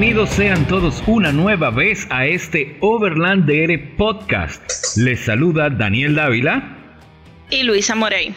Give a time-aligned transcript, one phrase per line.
[0.00, 4.96] Bienvenidos sean todos una nueva vez a este Overland DR Podcast.
[4.96, 6.78] Les saluda Daniel Dávila
[7.50, 8.32] y Luisa Morey.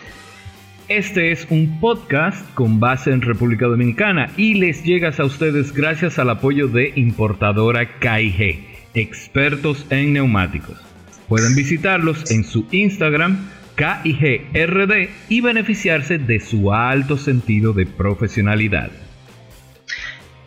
[0.88, 6.18] Este es un podcast con base en República Dominicana y les llega a ustedes gracias
[6.18, 8.66] al apoyo de importadora KIG,
[8.96, 10.80] expertos en neumáticos.
[11.30, 13.38] Pueden visitarlos en su Instagram
[13.76, 18.90] KIGRD y beneficiarse de su alto sentido de profesionalidad.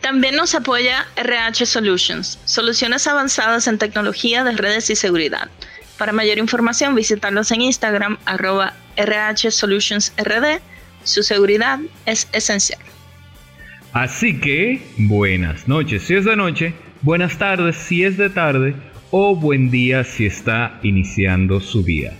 [0.05, 5.49] También nos apoya RH Solutions, soluciones avanzadas en tecnología de redes y seguridad.
[5.97, 10.61] Para mayor información, visitarlos en Instagram, arroba RH Solutions RD.
[11.03, 12.79] Su seguridad es esencial.
[13.93, 18.75] Así que, buenas noches si es de noche, buenas tardes si es de tarde,
[19.09, 22.13] o buen día si está iniciando su día.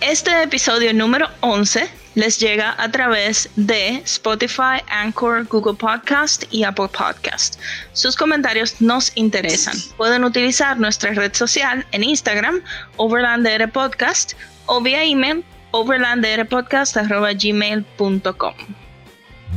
[0.00, 6.88] Este episodio número 11 les llega a través de Spotify, Anchor, Google Podcast y Apple
[6.88, 7.60] Podcast.
[7.92, 9.76] Sus comentarios nos interesan.
[9.96, 12.60] Pueden utilizar nuestra red social en Instagram,
[12.96, 14.32] Overlander Podcast,
[14.66, 18.54] o vía email, overlanderpodcast.gmail.com.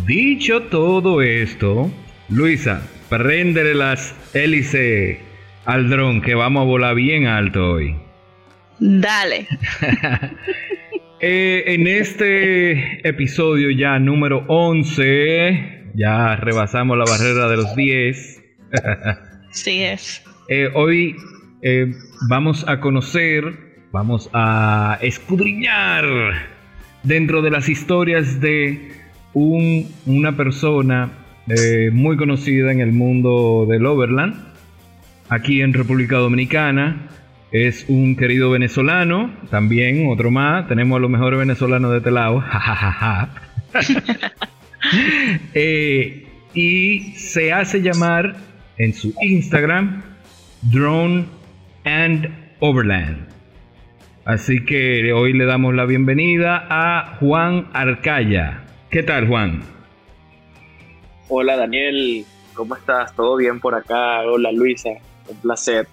[0.05, 1.89] Dicho todo esto,
[2.29, 5.19] Luisa, préndele las hélices
[5.65, 7.95] al dron que vamos a volar bien alto hoy.
[8.79, 9.47] Dale.
[11.25, 18.43] Eh, en este episodio ya número 11, ya rebasamos la barrera de los 10.
[19.51, 20.21] sí es.
[20.49, 21.15] Eh, hoy
[21.61, 21.93] eh,
[22.27, 23.57] vamos a conocer,
[23.93, 26.03] vamos a escudriñar
[27.03, 28.91] dentro de las historias de
[29.33, 31.09] una persona
[31.93, 34.43] muy conocida en el mundo del Overland,
[35.29, 37.07] aquí en República Dominicana
[37.53, 40.67] es un querido venezolano, también otro más.
[40.67, 42.43] Tenemos a los mejores venezolanos de este lado.
[45.53, 48.35] Eh, y se hace llamar
[48.77, 50.03] en su Instagram
[50.61, 51.25] Drone
[51.85, 53.29] and Overland.
[54.25, 58.65] Así que hoy le damos la bienvenida a Juan Arcaya.
[58.91, 59.61] ¿Qué tal, Juan?
[61.29, 62.25] Hola, Daniel.
[62.53, 63.15] ¿Cómo estás?
[63.15, 64.21] ¿Todo bien por acá?
[64.21, 64.89] Hola, Luisa.
[65.29, 65.87] Un placer.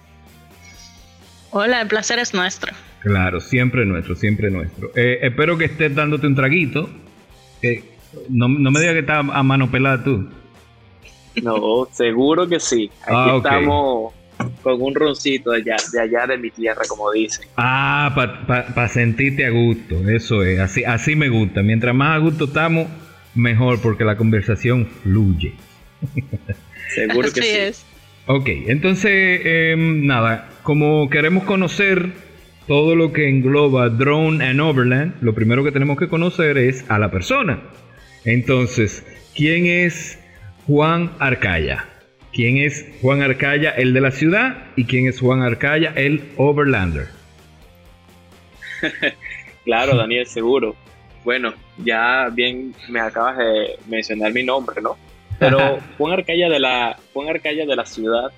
[1.53, 2.71] Hola, el placer es nuestro.
[3.01, 4.89] Claro, siempre nuestro, siempre nuestro.
[4.95, 6.89] Eh, espero que estés dándote un traguito.
[8.29, 10.29] no, me digas que estás a mano pelada tú.
[11.43, 12.89] No, seguro que sí.
[13.01, 14.13] Aquí ah, estamos
[14.63, 17.45] con un roncito de allá, de allá de mi tierra, como dicen.
[17.57, 18.13] Ah,
[18.47, 20.59] para sentirte a gusto, eso es.
[20.59, 21.61] Así, así me gusta.
[21.63, 22.87] Mientras más a gusto estamos,
[23.35, 25.53] mejor, porque la conversación fluye.
[26.95, 27.49] Seguro que sí.
[27.49, 27.85] Es.
[28.33, 32.11] Ok, entonces, em, nada, como queremos conocer
[32.65, 36.97] todo lo que engloba Drone and Overland, lo primero que tenemos que conocer es a
[36.97, 37.59] la persona.
[38.23, 39.05] Entonces,
[39.35, 40.17] ¿quién es
[40.65, 41.89] Juan Arcaya?
[42.31, 44.63] ¿Quién es Juan Arcaya, el de la ciudad?
[44.77, 47.07] ¿Y quién es Juan Arcaya, el Overlander?
[49.65, 50.73] claro, Daniel, seguro.
[51.25, 51.53] Bueno,
[51.83, 55.10] ya bien me acabas de mencionar mi nombre, ¿no?
[55.41, 58.31] Pero Juan Arcaya de la, Juan Arcaya de la ciudad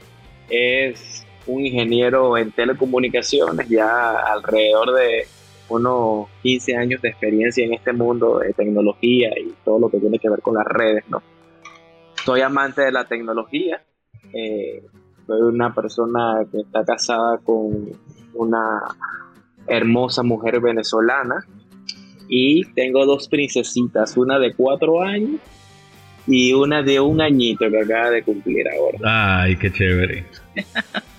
[0.50, 5.28] es un ingeniero en telecomunicaciones, ya alrededor de
[5.68, 10.18] unos 15 años de experiencia en este mundo de tecnología y todo lo que tiene
[10.18, 11.22] que ver con las redes, ¿no?
[12.24, 13.84] Soy amante de la tecnología,
[14.32, 14.82] eh,
[15.28, 17.92] soy una persona que está casada con
[18.34, 18.82] una
[19.68, 21.46] hermosa mujer venezolana
[22.30, 25.42] y tengo dos princesitas, una de cuatro años
[26.28, 29.44] y una de un añito que acaba de cumplir ahora.
[29.44, 30.26] Ay, qué chévere.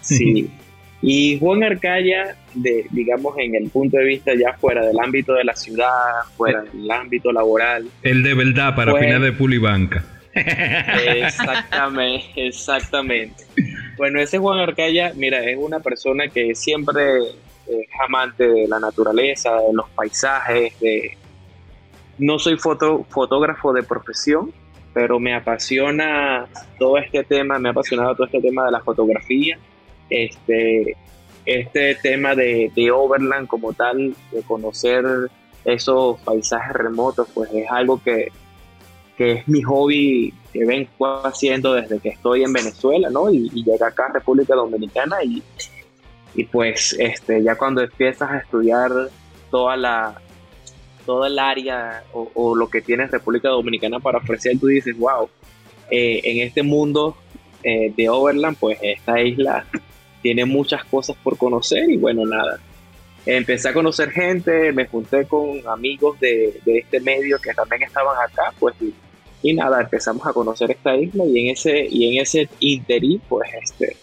[0.01, 0.51] Sí.
[1.07, 5.45] Y Juan Arcaya, de, digamos, en el punto de vista ya fuera del ámbito de
[5.45, 5.91] la ciudad,
[6.35, 6.71] fuera eh.
[6.73, 7.87] del ámbito laboral.
[8.03, 10.03] El de verdad para fines de pulibanca.
[10.35, 13.45] Exactamente, exactamente.
[13.99, 19.57] Bueno, ese Juan Arcaya, mira, es una persona que siempre es amante de la naturaleza,
[19.57, 21.19] de los paisajes, de...
[22.17, 24.53] No soy foto, fotógrafo de profesión,
[24.95, 26.47] pero me apasiona
[26.79, 29.59] todo este tema, me ha apasionado todo este tema de la fotografía,
[30.09, 30.97] este,
[31.45, 35.05] este tema de, de Overland como tal, de conocer
[35.65, 38.29] esos paisajes remotos, pues es algo que,
[39.19, 43.31] que es mi hobby que vengo haciendo desde que estoy en Venezuela, ¿no?
[43.31, 45.43] Y, y acá a República Dominicana y,
[46.37, 48.93] y pues este, ya cuando empiezas a estudiar
[49.51, 50.21] toda la,
[51.05, 55.29] toda el área o, lo que tiene República Dominicana para ofrecer, tú dices, wow,
[55.91, 57.17] eh, en este mundo
[57.63, 59.67] eh, de Overland, pues esta isla
[60.23, 62.59] tiene muchas cosas por conocer y bueno, nada.
[63.27, 68.53] Empecé a conocer gente, me junté con amigos de, este medio que también estaban acá,
[68.59, 68.75] pues
[69.45, 73.51] y nada, empezamos a conocer esta isla y en ese, y en ese interín, pues
[73.63, 73.95] este,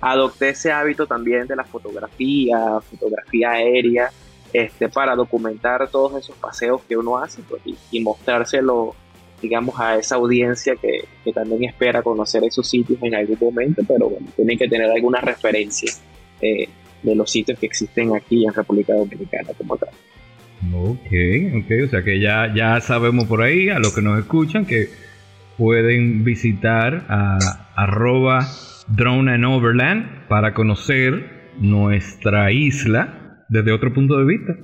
[0.00, 4.12] adopté ese hábito también de la fotografía, fotografía aérea,
[4.52, 8.94] este, para documentar todos esos paseos que uno hace pues, y, mostrárselo,
[9.42, 14.08] digamos, a esa audiencia que, que, también espera conocer esos sitios en algún momento, pero
[14.08, 15.92] bueno, tienen que tener alguna referencia
[16.40, 16.68] eh,
[17.02, 19.90] de los sitios que existen aquí en República Dominicana como tal.
[20.74, 21.12] Ok,
[21.56, 24.88] ok, o sea que ya, ya sabemos por ahí, a los que nos escuchan, que
[25.56, 27.38] pueden visitar a
[27.76, 28.48] arroba
[28.88, 34.56] drone and overland para conocer nuestra isla desde otro punto de vista.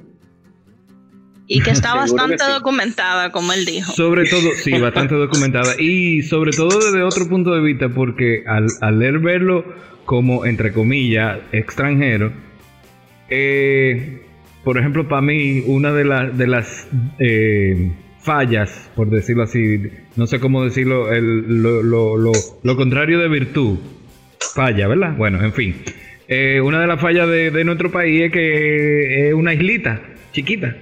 [1.46, 3.92] Y que está bastante documentada, como él dijo.
[3.92, 5.74] Sobre todo, sí, bastante documentada.
[5.78, 9.64] Y sobre todo desde otro punto de vista, porque al, al leer verlo
[10.04, 12.32] como, entre comillas, extranjero,
[13.30, 14.22] eh,
[14.62, 16.88] por ejemplo, para mí, una de, de las
[17.18, 19.82] eh, fallas, por decirlo así,
[20.16, 23.78] no sé cómo decirlo, lo, contrario de virtud,
[24.54, 25.16] falla, ¿verdad?
[25.16, 25.76] Bueno, en fin.
[26.26, 30.00] Eh, una de las fallas de, nuestro país es que es una islita
[30.32, 30.74] chiquita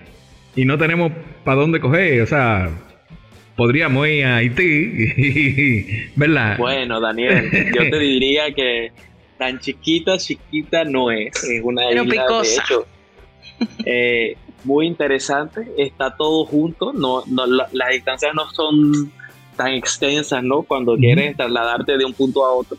[0.54, 1.12] y no tenemos
[1.44, 2.70] para dónde coger, o sea,
[3.56, 6.56] podríamos ir a Haití, ¿verdad?
[6.58, 8.92] Bueno, Daniel, yo te diría que
[9.36, 12.86] tan chiquita, chiquita no es, es una isla de hecho
[13.84, 19.12] eh, muy interesante, está todo junto, no, las distancias no son
[19.56, 20.62] tan extensas, ¿no?
[20.62, 22.78] Cuando quieres trasladarte de un punto a otro,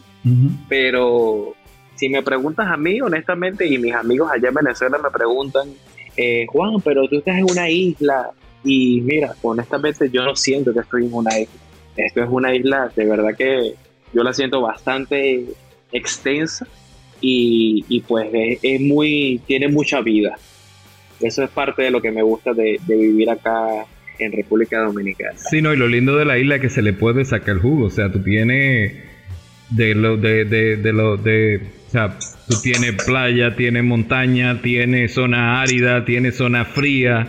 [0.69, 1.55] pero
[2.03, 5.69] si me preguntas a mí, honestamente, y mis amigos allá en Venezuela me preguntan,
[6.17, 8.29] eh, Juan, pero tú estás en una isla,
[8.61, 11.55] y mira, honestamente yo no siento que estoy en una isla,
[11.95, 13.75] esto es una isla de verdad que
[14.13, 15.45] yo la siento bastante
[15.93, 16.67] extensa
[17.21, 18.27] y, pues
[18.61, 20.35] es, muy, tiene mucha vida.
[21.21, 23.85] Eso es parte de lo que me gusta de, vivir acá
[24.19, 25.37] en República Dominicana.
[25.37, 27.85] Sí, no, y lo lindo de la isla es que se le puede sacar jugo,
[27.85, 28.91] o sea, tú tienes
[29.69, 31.61] de lo de, lo de
[31.93, 32.17] o sea,
[32.47, 37.27] tú tienes playa, tienes montaña, tienes zona árida, tienes zona fría,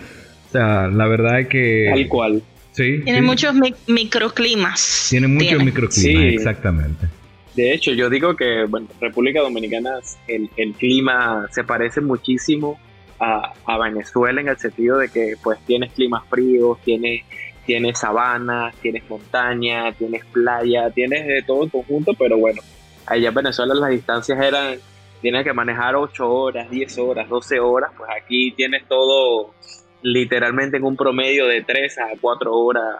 [0.48, 2.42] o sea, la verdad es que tal cual.
[2.72, 3.02] Sí.
[3.04, 3.54] Tiene muchos
[3.86, 5.08] microclimas.
[5.10, 7.08] Tiene muchos microclimas, exactamente.
[7.54, 12.78] De hecho, yo digo que, bueno, República Dominicana, el, el clima se parece muchísimo
[13.20, 17.22] a, Venezuela en el sentido de que pues tienes climas fríos, tienes,
[17.66, 22.62] tienes sabana, tienes montaña, tienes playa, tienes de todo el conjunto, pero bueno,
[23.06, 24.78] allá en Venezuela las distancias eran,
[25.20, 29.54] tienes que manejar 8 horas, 10 horas, 12 horas, pues aquí tienes todo
[30.02, 32.96] literalmente en un promedio de 3 a 4 horas.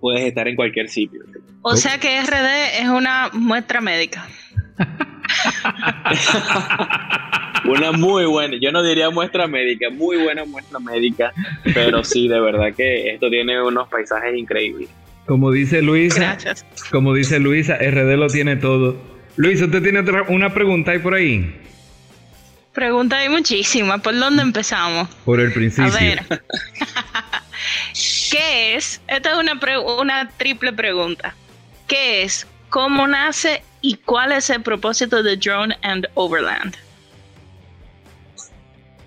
[0.00, 1.22] Puedes estar en cualquier sitio.
[1.62, 4.26] O sea que RD es una muestra médica.
[7.64, 11.34] Una muy buena, yo no diría muestra médica, muy buena muestra médica,
[11.74, 14.88] pero sí, de verdad que esto tiene unos paisajes increíbles.
[15.28, 16.38] Como dice Luisa,
[16.90, 18.96] como dice Luisa, RD lo tiene todo.
[19.36, 21.54] Luisa, ¿usted tiene otra, una pregunta ahí por ahí?
[22.72, 24.00] Pregunta hay muchísimas.
[24.00, 25.06] ¿Por dónde empezamos?
[25.26, 25.92] Por el principio.
[25.92, 26.22] A ver.
[28.30, 29.02] ¿Qué es?
[29.06, 29.60] Esta es una,
[29.98, 31.34] una triple pregunta.
[31.86, 32.46] ¿Qué es?
[32.70, 33.62] ¿Cómo nace?
[33.82, 36.74] ¿Y cuál es el propósito de Drone and Overland?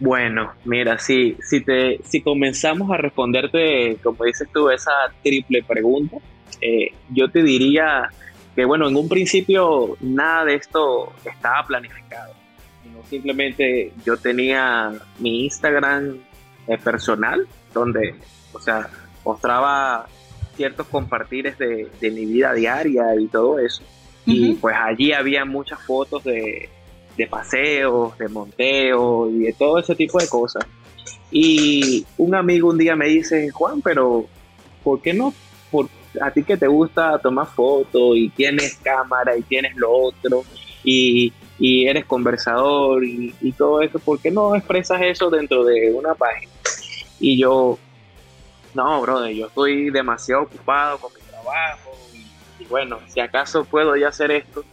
[0.01, 4.91] Bueno, mira, si, si, te, si comenzamos a responderte, como dices tú, esa
[5.21, 6.17] triple pregunta,
[6.59, 8.09] eh, yo te diría
[8.55, 12.33] que, bueno, en un principio nada de esto estaba planificado.
[13.11, 16.17] simplemente yo tenía mi Instagram
[16.67, 18.15] eh, personal, donde,
[18.53, 18.89] o sea,
[19.23, 20.07] mostraba
[20.55, 23.83] ciertos compartires de, mi vida diaria y todo eso.
[24.25, 26.69] Y pues allí había muchas fotos de,
[27.17, 30.65] de paseos, de monteo y de todo ese tipo de cosas.
[31.31, 34.25] Y un amigo un día me dice, Juan, pero
[34.83, 35.33] ¿por qué no?
[35.69, 35.87] Por,
[36.19, 40.43] a ti que te gusta tomar fotos y tienes cámara y tienes lo otro
[40.83, 46.51] y, eres conversador y, todo eso, ¿por qué no expresas eso dentro de una página?
[47.19, 47.77] Y yo,
[48.73, 53.95] no, brother, yo estoy demasiado ocupado con mi trabajo y, y bueno, si acaso puedo
[53.95, 54.65] ya hacer esto,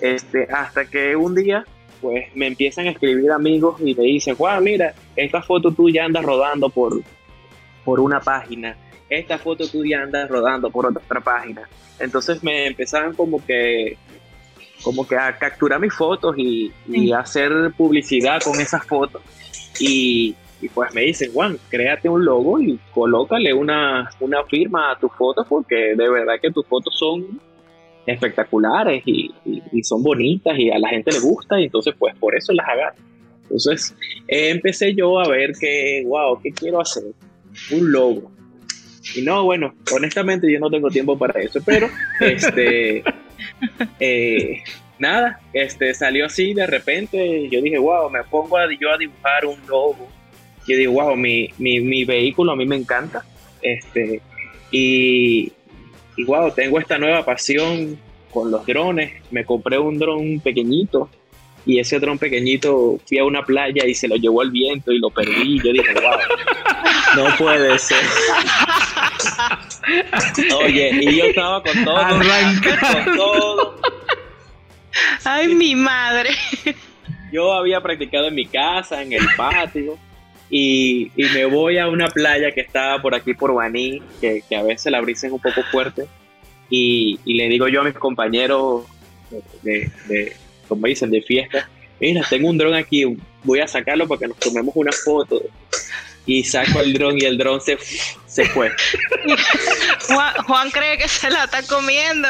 [0.00, 1.64] este, hasta que un día
[2.02, 6.20] pues me empiezan a escribir amigos y me dicen, Juan, mira, esta foto tuya anda
[6.20, 7.00] rodando por,
[7.84, 8.76] por una página,
[9.08, 11.68] esta foto tuya anda rodando por otra página.
[12.00, 13.96] Entonces me empezaron como que
[14.82, 16.72] como que a capturar mis fotos y,
[17.12, 19.22] hacer publicidad con esas fotos.
[19.78, 20.34] Y,
[20.74, 25.46] pues me dicen, Juan, créate un logo y colócale una, una firma a tus fotos
[25.48, 27.40] porque de verdad que tus fotos son
[28.06, 29.32] espectaculares y,
[29.82, 32.96] son bonitas y a la gente le gusta y entonces pues por eso las agarro.
[33.42, 33.94] Entonces
[34.28, 37.04] empecé yo a ver que, wow, ¿qué quiero hacer?
[37.70, 38.30] Un logo.
[39.14, 41.88] Y no, bueno, honestamente yo no tengo tiempo para eso, pero
[42.20, 43.02] este,
[43.98, 44.62] eh,
[44.98, 49.44] nada, este, salió así de repente, yo dije, wow, me pongo a, yo a dibujar
[49.46, 50.08] un logo,
[50.66, 53.24] yo digo, wow, mi, mi, mi vehículo a mí me encanta,
[53.60, 54.22] este,
[54.70, 55.52] y,
[56.16, 57.98] y wow, tengo esta nueva pasión
[58.32, 61.08] con los drones, me compré un dron pequeñito,
[61.64, 64.98] y ese dron pequeñito fui a una playa y se lo llevó el viento y
[64.98, 65.60] lo perdí.
[65.62, 66.18] Yo dije, wow,
[67.16, 68.02] no puede ser.
[70.64, 72.26] Oye, y yo estaba con todo, con
[73.16, 73.76] todo.
[75.24, 76.30] Ay, mi madre.
[77.32, 79.96] Yo había practicado en mi casa, en el patio,
[80.52, 84.92] y, me voy a una playa que estaba por aquí, por Baní, que, a veces
[84.92, 86.06] la brisa es un poco fuerte,
[86.70, 88.84] y, le digo yo a mis compañeros
[89.62, 89.90] de
[90.72, 91.68] como dicen, de fiesta.
[92.00, 93.04] Mira, tengo un dron aquí,
[93.44, 95.42] voy a sacarlo para que nos tomemos una foto.
[96.24, 97.76] Y saco el dron y el dron se,
[98.26, 98.72] se fue.
[100.46, 102.28] Juan, cree que se la está comiendo.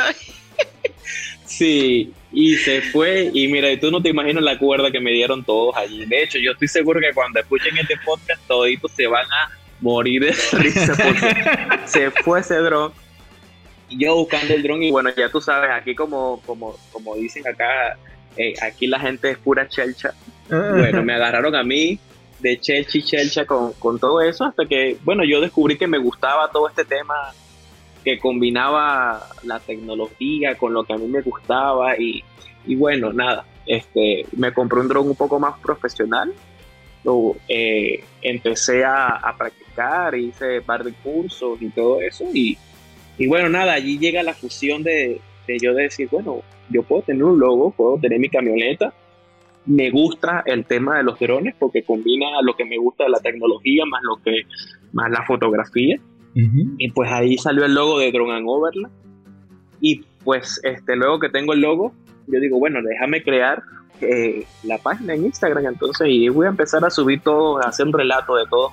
[1.47, 3.31] Sí, y se fue.
[3.33, 6.05] Y mira, tú no te imaginas la cuerda que me dieron todos allí.
[6.07, 10.23] De hecho, yo estoy seguro que cuando escuchen este podcast, toditos se van a morir
[10.25, 12.93] de risa porque se fue ese dron.
[13.89, 17.47] Y yo buscando el dron, y bueno, ya tú sabes, aquí como, como, como dicen
[17.47, 17.99] acá,
[18.37, 20.15] eh, aquí la gente es pura chelcha.
[20.49, 21.99] Bueno, me agarraron a mí
[22.41, 25.99] de chelcha y chelcha con, con, todo eso hasta que, bueno, yo descubrí que me
[25.99, 27.15] gustaba todo este tema
[28.05, 32.25] que combinaba la tecnología con lo que a mí me gustaba y,
[32.77, 36.33] bueno, nada, este, me compré un dron un poco más profesional,
[37.05, 42.57] lo, eh, empecé a, a, practicar, hice un par de cursos y todo eso y,
[43.19, 47.25] y bueno, nada, allí llega la fusión de, de yo decir, bueno, yo puedo tener
[47.25, 48.93] un logo, puedo tener mi camioneta.
[49.65, 53.21] Me gusta el tema de los drones porque combina lo que me gusta de la
[53.21, 54.43] tecnología más lo que
[54.93, 56.01] más la fotografía.
[56.35, 58.93] Y pues ahí salió el logo de Drone and Overland.
[59.81, 61.93] Y pues este luego que tengo el logo,
[62.27, 63.63] yo digo, bueno, déjame crear
[64.01, 67.87] eh, la página en Instagram entonces y voy a empezar a subir todo, a hacer
[67.87, 68.73] un relato de todos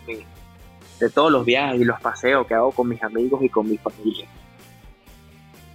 [0.99, 3.77] de todos los viajes y los paseos que hago con mis amigos y con mi
[3.77, 4.27] familia.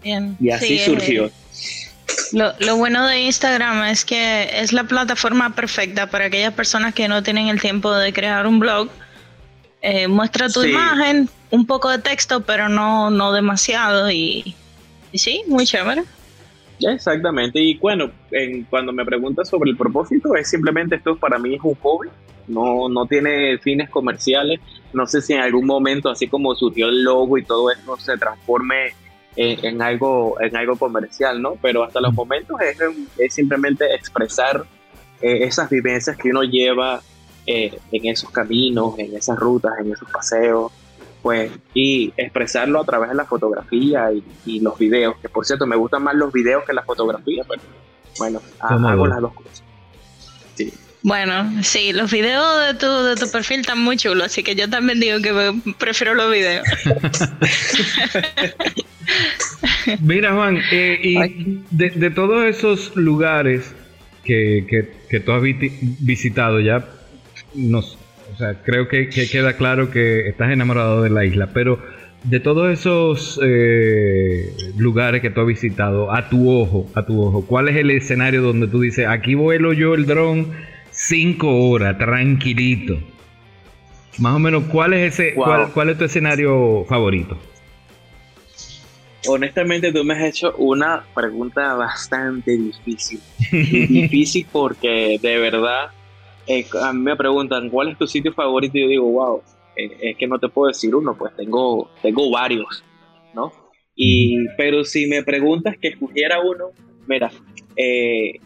[0.03, 0.37] Bien.
[0.39, 1.31] Y así surgió.
[2.33, 7.23] Lo, bueno de Instagram es que es la plataforma perfecta para aquellas personas que no
[7.23, 8.89] tienen el tiempo de crear un blog.
[9.81, 14.11] Eh, muestra tu imagen, un poco de texto, pero no, no demasiado.
[14.11, 14.55] Y,
[15.15, 16.03] sí, muy chévere.
[16.81, 17.61] Exactamente.
[17.61, 18.11] Y bueno,
[18.69, 22.09] cuando me preguntas sobre el propósito, es simplemente esto para mí es un hobby.
[22.49, 24.61] No, no tiene fines comerciales.
[24.93, 28.19] No sé si en algún momento, así como surgió el logo y todo eso, se
[28.19, 28.93] transforme
[29.37, 31.57] en, algo, en algo comercial, ¿no?
[31.63, 32.77] Pero hasta los momentos es,
[33.19, 34.65] es simplemente expresar
[35.21, 37.01] eh, esas vivencias que uno lleva
[37.47, 40.73] eh, en esos caminos, en esas rutas, en esos paseos,
[41.25, 44.11] pues, y expresarlo a través de la fotografía
[44.45, 47.63] y, los videos, que por cierto me gustan más los videos que la fotografía, pero
[48.19, 49.65] bueno, hago las dos cosas.
[50.55, 50.71] Sí.
[51.03, 54.69] Bueno, sí, los videos de tu, de tu perfil están muy chulos, así que yo
[54.69, 56.67] también digo que prefiero los videos.
[60.03, 63.75] Mira, Juan, eh, y de, todos esos lugares
[64.25, 64.67] que,
[65.09, 66.87] que, tú has visitado ya,
[67.55, 67.97] nos,
[68.35, 71.79] o sea, creo que, queda claro que estás enamorado de la isla, pero
[72.25, 77.47] de todos esos eh, lugares que tú has visitado, a tu ojo, a tu ojo,
[77.47, 80.51] ¿cuál es el escenario donde tú dices, aquí vuelo yo el dron
[80.91, 82.99] cinco horas, tranquilito?
[84.19, 87.39] Más o menos, ¿cuál es ese, cuál es tu escenario favorito?
[89.27, 93.21] honestamente tú me has hecho una pregunta bastante difícil.
[93.51, 95.91] difícil porque de verdad
[96.47, 99.43] eh, a mí me preguntan cuál es tu sitio favorito y yo digo, wow,
[99.77, 102.85] eh, es que no te puedo decir uno, pues tengo, tengo varios,
[103.35, 103.53] ¿no?
[103.97, 106.71] Y, pero si me preguntas que escogiera uno,
[107.07, 107.31] mira,
[107.77, 108.41] eh,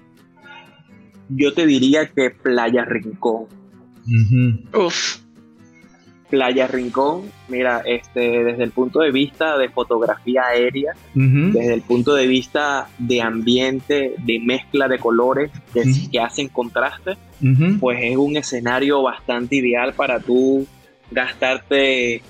[1.29, 3.47] yo te diría que Playa Rincón.
[4.75, 5.19] Uf.
[6.31, 12.15] Playa Rincón, mira, este, desde el punto de vista de fotografía aérea, desde el punto
[12.15, 17.17] de vista de ambiente, de mezcla de colores que, hacen contraste,
[17.81, 20.67] pues es un escenario bastante ideal para tú
[21.11, 22.23] gastarte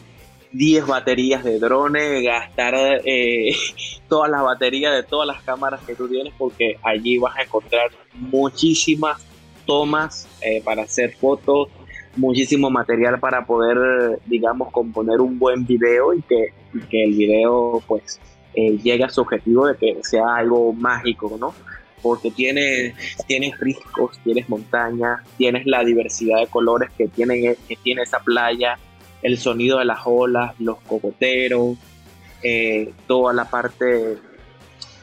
[0.53, 2.75] 10 baterías de drones, gastar
[3.05, 3.55] eh,
[4.09, 7.91] todas las baterías de todas las cámaras que tú tienes, porque allí vas a encontrar
[8.15, 9.25] muchísimas
[9.67, 11.69] tomas eh, para hacer fotos,
[12.17, 16.53] muchísimo material para poder, digamos, componer un buen video y que,
[16.91, 18.21] el video pues
[18.55, 21.55] eh, llegue a su objetivo de que sea algo mágico, ¿no?
[22.03, 22.95] Porque tiene,
[23.27, 28.79] tienes riscos, tienes montañas, tienes la diversidad de colores que tiene, que tiene esa playa,
[29.23, 31.77] el sonido de las olas, los cocoteros,
[32.43, 34.17] eh, toda la parte,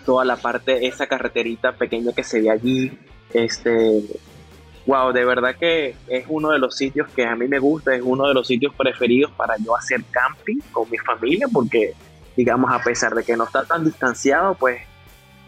[0.06, 2.98] toda la parte, esa carreterita pequeña que se ve allí,
[3.34, 4.02] este,
[4.86, 8.02] wow, de verdad que es uno de los sitios que a mí me gusta, es
[8.04, 11.94] uno de los sitios preferidos para yo hacer camping con mi familia, porque
[12.36, 14.82] digamos, a pesar de que no está tan distanciado, pues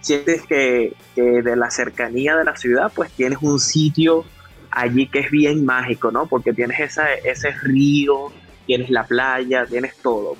[0.01, 4.25] sientes que, de la cercanía de la ciudad, pues tienes un sitio
[4.71, 6.27] allí que es bien mágico, ¿no?
[6.27, 8.31] Porque tienes esa, ese río,
[8.65, 10.37] tienes la playa, tienes todo.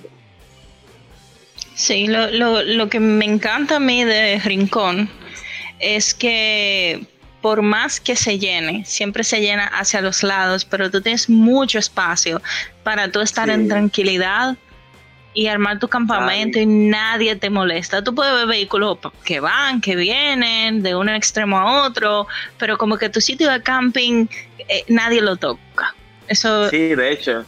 [1.74, 5.10] Sí, lo, lo, lo que me encanta a mí de Rincón
[5.80, 7.06] es que
[7.42, 11.80] por más que se llene, siempre se llena hacia los lados, pero tú tienes mucho
[11.80, 12.42] espacio
[12.84, 14.58] para tú estar en tranquilidad
[15.34, 18.04] y armar tu campamento y nadie te molesta.
[18.04, 22.26] Tú puedes ver vehículos que van, que vienen de un extremo a otro,
[22.58, 24.26] pero como que tu sitio de camping
[24.68, 25.94] eh, nadie lo toca.
[26.28, 26.70] Eso...
[26.70, 27.46] Sí, de hecho,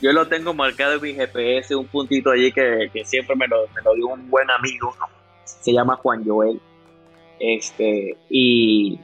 [0.00, 3.82] yo lo tengo marcado en mi GPS, un puntito allí que, siempre me lo, me
[3.82, 4.94] lo, dio un buen amigo,
[5.44, 6.60] se llama Juan Joel.
[7.40, 9.00] Este, y,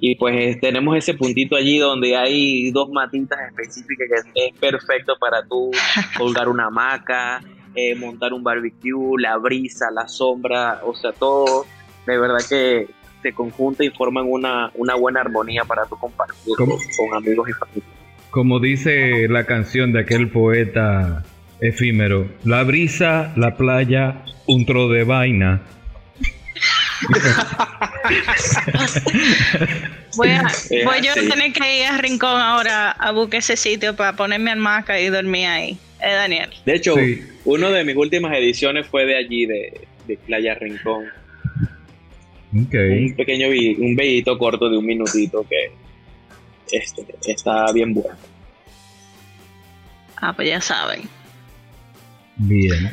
[0.00, 5.44] y pues tenemos ese puntito allí donde hay dos matitas específicas que es perfecto para
[5.44, 5.70] tú
[6.18, 7.42] colgar una hamaca,
[7.74, 11.66] eh, montar un barbecue, la brisa, la sombra, o sea, todo
[12.06, 12.86] de verdad que
[13.22, 16.68] se conjunta y forman una, una buena armonía para tu compartir con,
[17.14, 17.88] amigos y familia.
[18.30, 21.24] Como dice la canción de aquel poeta
[21.60, 25.62] efímero, la brisa, la playa, un tro de vaina.
[30.16, 30.42] voy a,
[30.84, 34.50] voy yo a tener que ir a Rincón ahora a buscar ese sitio para ponerme
[34.50, 35.78] al maca y dormir ahí.
[36.00, 36.50] Eh, Daniel.
[36.64, 36.94] De hecho,
[37.44, 39.86] uno de mis últimas ediciones fue de allí, de,
[40.26, 41.04] Playa Rincón.
[42.52, 45.70] Un pequeño un videito corto de un minutito que
[46.72, 48.16] este, está bien bueno.
[50.16, 51.02] Ah, pues ya saben.
[52.36, 52.90] Bien.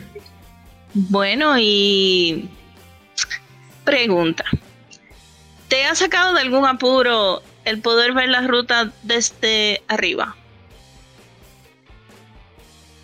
[0.93, 2.49] Bueno, y
[3.85, 4.43] pregunta.
[5.67, 10.35] ¿Te ha sacado de algún apuro el poder ver la ruta desde arriba?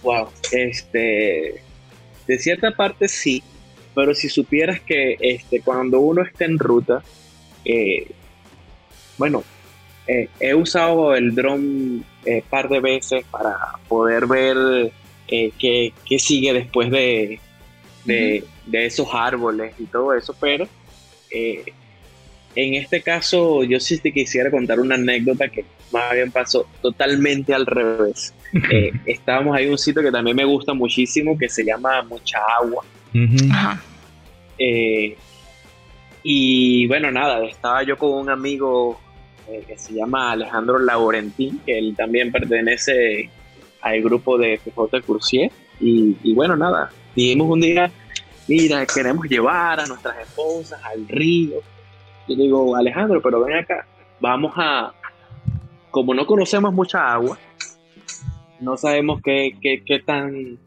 [0.03, 1.61] Wow, este,
[2.27, 3.43] de cierta parte sí,
[3.93, 7.03] pero si supieras que este, cuando uno está en ruta,
[7.65, 8.07] eh,
[9.17, 9.43] bueno,
[10.07, 14.91] eh, he usado el dron eh, par de veces para poder ver
[15.27, 17.39] qué, sigue después de,
[18.05, 20.67] de, esos árboles y todo eso, pero
[22.55, 27.53] en este caso yo sí te quisiera contar una anécdota que más bien pasó totalmente
[27.53, 28.33] al revés.
[28.69, 32.37] Eh, estábamos ahí en un sitio que también me gusta muchísimo, que se llama Mucha
[32.59, 32.83] Agua.
[34.57, 35.15] Eh,
[36.21, 38.99] y bueno, nada, estaba yo con un amigo
[39.47, 43.29] eh, que se llama Alejandro Laurentín, que él también pertenece
[43.79, 45.49] al grupo de PJ Cursier.
[45.79, 47.89] Y, y bueno, nada, dijimos un día,
[48.47, 51.57] mira, queremos llevar a nuestras esposas al río.
[52.27, 53.85] Yo digo, Alejandro, pero ven acá,
[54.19, 54.93] vamos a,
[55.89, 57.37] como no conocemos mucha agua,
[58.61, 60.57] no sabemos qué, qué, tan,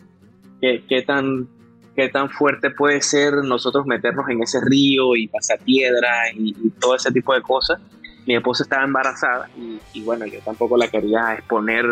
[0.61, 1.49] qué, tan,
[1.95, 6.97] qué tan fuerte puede ser nosotros meternos en ese río y pasar piedra y, todo
[6.97, 7.81] ese tipo de cosas.
[8.27, 9.49] Mi esposa estaba embarazada
[9.93, 11.87] y, bueno, yo tampoco la quería exponer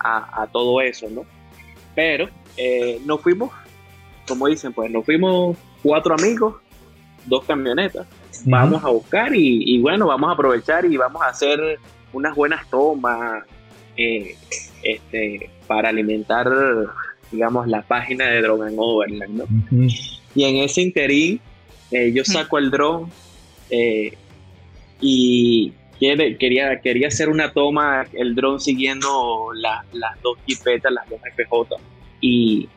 [0.00, 1.22] a, todo eso, ¿no?
[1.94, 3.50] Pero eh, nos fuimos,
[4.26, 6.56] como dicen, pues nos fuimos cuatro amigos,
[7.26, 8.06] dos camionetas.
[8.44, 11.78] Vamos a buscar y, y, bueno, vamos a aprovechar y vamos a hacer
[12.12, 13.44] unas buenas tomas,
[13.96, 14.36] eh,
[14.82, 16.48] este, para alimentar,
[17.32, 19.42] digamos, la página de Drone and Overland,
[20.34, 21.40] Y en ese interín,
[21.90, 23.06] eh, yo saco el drone
[23.70, 24.12] eh,
[25.00, 31.76] y quería, quería hacer una toma, el drone siguiendo las dos jipetas, las dos FJ.
[32.20, 32.68] Y,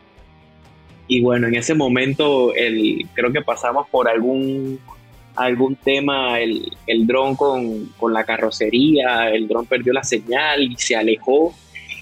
[1.10, 4.80] y bueno, en ese momento el, creo que pasamos por algún
[5.36, 10.76] algún tema el, el dron con, con, la carrocería, el dron perdió la señal y
[10.76, 11.56] se alejó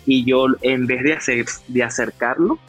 [0.06, 2.60] y yo en vez de, hacer, de acercarlo,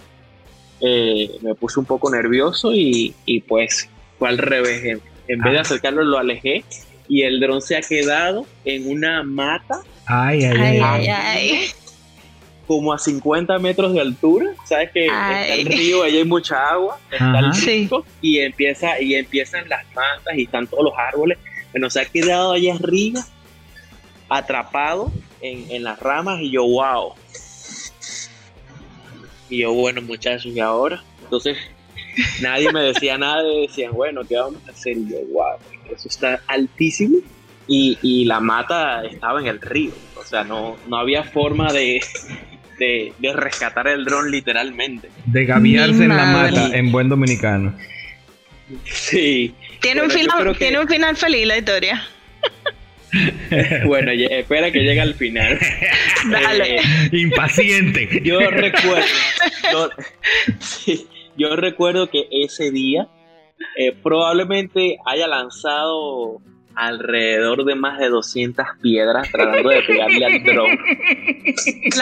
[0.80, 5.00] eh, me puse un poco nervioso y, y pues fue al revés.
[5.26, 5.62] En, vez de ah.
[5.62, 6.64] acercarlo lo alejé
[7.08, 9.80] y el dron se ha quedado en una mata.
[10.06, 11.06] Ay, ay, ay.
[11.08, 11.60] ay,
[12.68, 16.98] Como a 50 metros de altura, sabes que está el río, allá hay mucha agua,
[17.10, 21.38] está el río, y empieza y empiezan las matas y están todos los árboles.
[21.72, 23.24] Bueno, se ha quedado allá arriba,
[24.28, 27.14] atrapado en, en las ramas y yo, wow,
[29.50, 31.02] y yo, bueno, muchachos, ¿y ahora?
[31.22, 31.56] Entonces,
[32.42, 34.96] nadie me decía nada, decían, bueno, ¿qué vamos a hacer?
[34.96, 35.56] Y yo, wow,
[35.90, 37.18] eso está altísimo.
[37.66, 42.00] Y, y, la mata estaba en el río, o sea, no, no había forma de,
[42.78, 45.08] de, de rescatar el dron literalmente.
[45.26, 47.74] De gaviarse en la mata en buen dominicano.
[48.84, 49.54] Sí.
[49.80, 52.02] Tiene, un Bueno, final, que- tiene un final feliz la historia.
[53.86, 55.58] Bueno, espera que llegue al final.
[56.30, 56.76] Dale.
[56.76, 56.80] Eh,
[57.12, 58.20] Impaciente.
[58.22, 59.06] yo recuerdo,
[59.72, 59.90] yo,
[60.58, 63.08] sí, yo recuerdo que ese día
[63.78, 66.42] eh, probablemente haya lanzado
[66.78, 70.78] alrededor de más de 200 piedras tratando de pegarle al dron.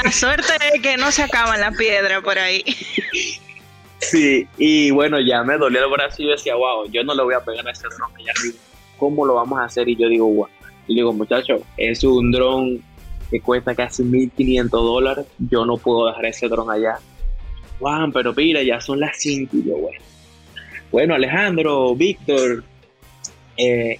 [0.04, 2.62] La suerte es que no se acaban las piedras por ahí.
[3.98, 7.22] Sí, y bueno, ya me dolía el brazo y yo decía, wow, yo no le
[7.22, 8.56] voy a pegar a ese dron allá arriba.
[8.98, 9.88] ¿Cómo lo vamos a hacer?
[9.88, 10.48] Y yo digo, wow.
[10.86, 12.82] Y digo, muchachos, es un dron
[13.30, 15.26] que cuesta casi 1.500 dólares.
[15.38, 16.98] Yo no puedo dejar ese dron allá.
[17.78, 20.04] Juan, pero mira, ya son las 5 y yo, bueno.
[20.92, 22.62] Bueno, Alejandro, Víctor,
[23.56, 23.98] eh,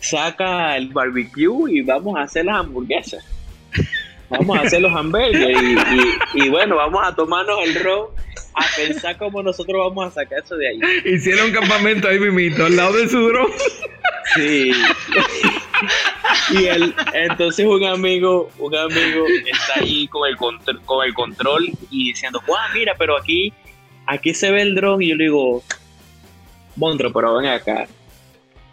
[0.00, 3.24] saca el barbecue y vamos a hacer las hamburguesas.
[4.30, 8.06] Vamos a hacer los hamburgues y, y- y bueno, vamos a tomarnos el ron
[8.54, 10.80] a pensar cómo nosotros vamos a sacar eso de ahí.
[11.06, 13.46] Hicieron un campamento ahí mimito, al lado de su dron.
[14.34, 14.70] Sí.
[16.50, 21.66] y él, entonces un amigo, un amigo está ahí con el, contr- con el control
[21.90, 23.52] y diciendo, Juan, mira, pero aquí,
[24.06, 25.00] aquí se ve el dron.
[25.02, 25.62] Y yo le digo,
[26.76, 27.86] Montro, pero ven acá.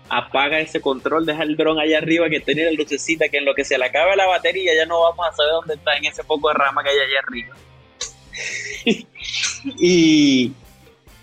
[0.09, 3.55] Apaga ese control, deja el dron allá arriba que tiene la lucecita, que en lo
[3.55, 6.23] que se le acabe la batería ya no vamos a saber dónde está en ese
[6.23, 7.55] poco de rama que hay allá arriba.
[9.79, 10.51] y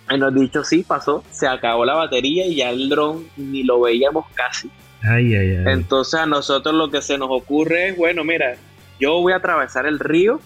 [0.08, 4.26] bueno, dicho sí, pasó, se acabó la batería y ya el dron ni lo veíamos
[4.34, 4.70] casi.
[5.02, 5.64] Ay, ay, ay.
[5.72, 8.56] Entonces a nosotros lo que se nos ocurre es, bueno, mira,
[9.00, 10.40] yo voy a atravesar el río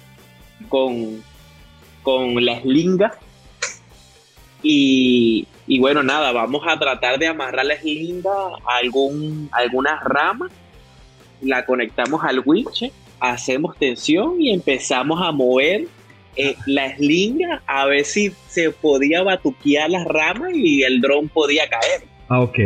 [0.68, 1.22] con,
[2.03, 3.14] con la eslinga
[4.62, 9.98] y, y bueno, nada, vamos a tratar de amarrar la eslinga a algún, a alguna
[10.00, 10.48] rama,
[11.40, 15.87] la conectamos al winche, hacemos tensión y empezamos a mover
[16.37, 21.68] eh, la eslinga a ver si se podía batuquear las ramas y el dron podía
[21.68, 22.02] caer.
[22.29, 22.59] Ah, ok.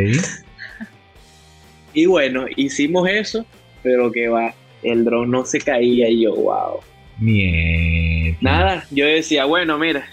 [1.93, 3.45] Y bueno, hicimos eso,
[3.81, 6.79] pero que va, el dron no se caía y yo, wow.
[7.19, 8.37] Mierda.
[8.41, 10.07] Nada, yo decía, bueno, mira,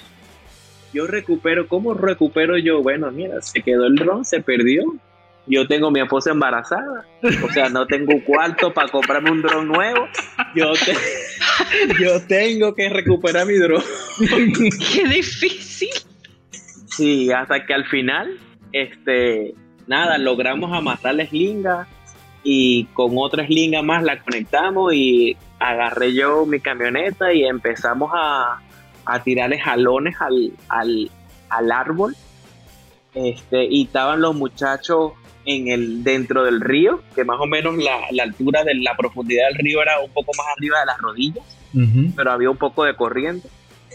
[0.92, 2.82] yo recupero, ¿cómo recupero yo?
[2.82, 4.84] Bueno, mira, se quedó el dron, se perdió.
[5.46, 7.06] Yo tengo mi esposa embarazada,
[7.42, 10.06] o sea, no tengo un cuarto para comprarme un dron nuevo.
[10.54, 10.94] Yo, te-
[12.04, 13.82] yo tengo que recuperar mi dron.
[14.94, 15.88] Qué difícil.
[16.86, 18.38] Sí, hasta que al final,
[18.72, 19.54] este,
[19.86, 21.86] nada, logramos amatar la eslinga
[22.44, 28.60] y con otra eslinga más la conectamos y agarré yo mi camioneta y empezamos a,
[29.08, 31.10] a tirarle jalones al, al,
[31.48, 32.14] al árbol.
[33.14, 35.12] Este, y estaban los muchachos
[35.44, 39.48] en el, dentro del río, que más o menos la, la altura de la profundidad
[39.48, 41.44] del río era un poco más arriba de las rodillas
[42.16, 43.48] pero había un poco de corriente.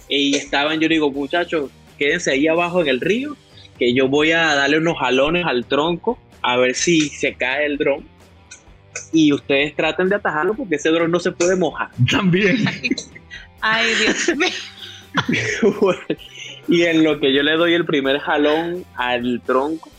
[0.10, 3.36] Y estaban, yo digo, muchachos, quédense ahí abajo en el río,
[3.78, 7.78] que yo voy a darle unos jalones al tronco a ver si se cae el
[7.78, 8.06] dron.
[9.12, 11.90] Y ustedes traten de atajarlo porque ese dron no se puede mojar.
[12.10, 12.58] También.
[13.62, 14.50] Ay, Dios mío.
[16.68, 19.90] Y en lo que yo le doy el primer jalón al tronco,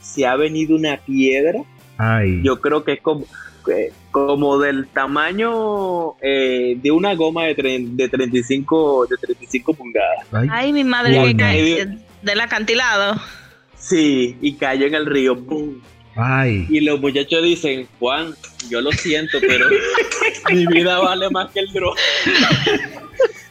[0.00, 1.60] se ha venido una piedra.
[1.98, 2.40] Ay.
[2.42, 3.26] Yo creo que es como,
[3.70, 10.26] eh, como del tamaño eh, de una goma de, tre- de 35 de 35 pulgadas.
[10.32, 10.48] Ay.
[10.50, 13.20] Ay, mi madre, que cae del acantilado.
[13.78, 15.38] Sí, y cayó en el río.
[16.16, 16.66] Ay.
[16.70, 18.34] Y los muchachos dicen, Juan,
[18.70, 19.66] yo lo siento, pero
[20.50, 21.94] mi vida vale más que el dron.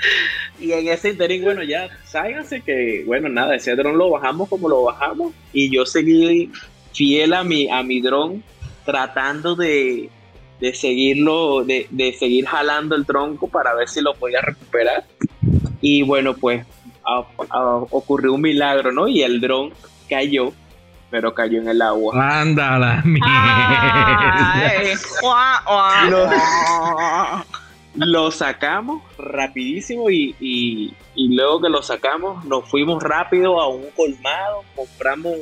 [0.60, 4.68] y en ese interín, bueno, ya, sáiganse que, bueno, nada, ese dron lo bajamos como
[4.68, 5.32] lo bajamos.
[5.52, 6.50] Y yo seguí
[6.94, 8.42] fiel a mi, a mi dron,
[8.84, 10.08] tratando de,
[10.60, 15.04] de seguirlo, de, de seguir jalando el tronco para ver si lo podía recuperar.
[15.80, 16.66] Y bueno, pues
[17.06, 19.06] a- a- ocurrió un milagro, ¿no?
[19.08, 19.72] Y el dron
[20.08, 20.52] cayó,
[21.10, 22.40] pero cayó en el agua.
[22.40, 23.26] Anda la mierda.
[24.54, 27.44] Ay, guau, guau, No.
[27.94, 33.86] Lo sacamos rapidísimo y, y- y luego que lo sacamos nos fuimos rápido a un
[33.96, 35.34] colmado, compramos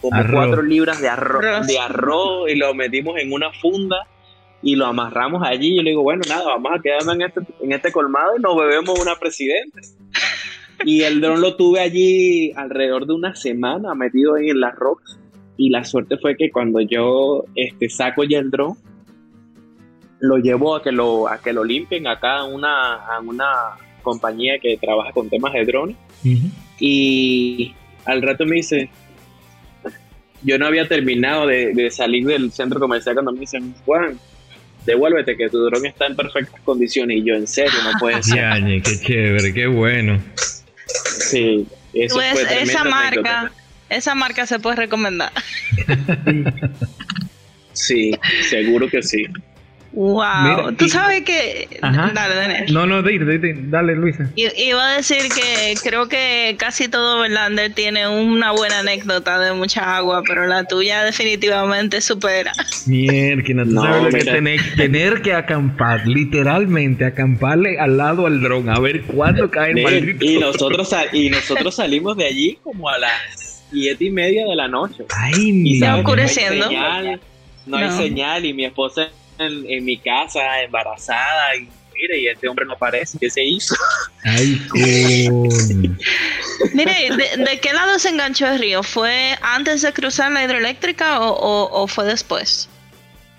[0.00, 0.32] como Arroz.
[0.32, 1.66] cuatro libras de arroz, Arroz.
[1.68, 3.96] de arroz y lo metimos en una funda
[4.62, 5.76] y lo amarramos allí.
[5.76, 8.56] Yo le digo, bueno, nada, vamos a quedarnos en este, en este colmado y nos
[8.56, 9.80] bebemos una presidente.
[10.84, 15.18] Y el dron lo tuve allí alrededor de una semana metido ahí en las rocas.
[15.56, 18.76] Y la suerte fue que cuando yo este, saco ya el dron,
[20.22, 23.46] lo llevo a que lo, a que lo limpien acá a una, a una
[24.02, 25.96] compañía que trabaja con temas de drones.
[26.78, 28.88] Y al rato me dice,
[30.42, 34.18] yo no había terminado de, de salir del centro comercial cuando me dicen, Juan,
[34.86, 37.16] devuélvete que tu dron está en perfectas condiciones.
[37.18, 38.44] Y yo, en serio, no puede ser.
[38.82, 40.20] qué chévere, qué bueno.
[40.86, 43.52] Sí, eso Pues, fue esa marca, anécdota.
[43.88, 45.32] esa marca se puede recomendar.
[47.72, 48.12] Sí,
[48.48, 49.24] seguro que sí.
[49.94, 50.22] Wow.
[50.42, 51.68] Mira, Tú y- sabes que.
[51.82, 52.10] Ajá.
[52.14, 52.72] Dale, Daniel.
[52.72, 54.26] No, no, di, di, dale, Luisa.
[54.36, 59.52] I- Iba a decir que creo que casi todo Verlander tiene una buena anécdota de
[59.52, 62.52] mucha agua, pero la tuya definitivamente supera.
[62.86, 68.70] Mierda, No, sabes lo que tener, tener que acampar, literalmente acamparle al lado al dron,
[68.70, 70.24] a ver cuándo cae el maldito.
[70.24, 74.56] y nosotros sal- y nosotros salimos de allí como a las siete y media de
[74.56, 75.04] la noche.
[75.16, 76.64] Ay, sabes que oscureciendo.
[76.64, 77.20] No hay señal,
[77.66, 79.08] no hay señal y mi esposa
[79.46, 83.18] en, en mi casa embarazada y mire, y este hombre no aparece.
[83.18, 83.74] ¿Qué se hizo?
[84.24, 84.60] Ay.
[86.74, 88.82] Mire, ¿de, de qué lado se enganchó el río?
[88.82, 92.68] ¿Fue antes de cruzar la hidroeléctrica o, o- o fue después?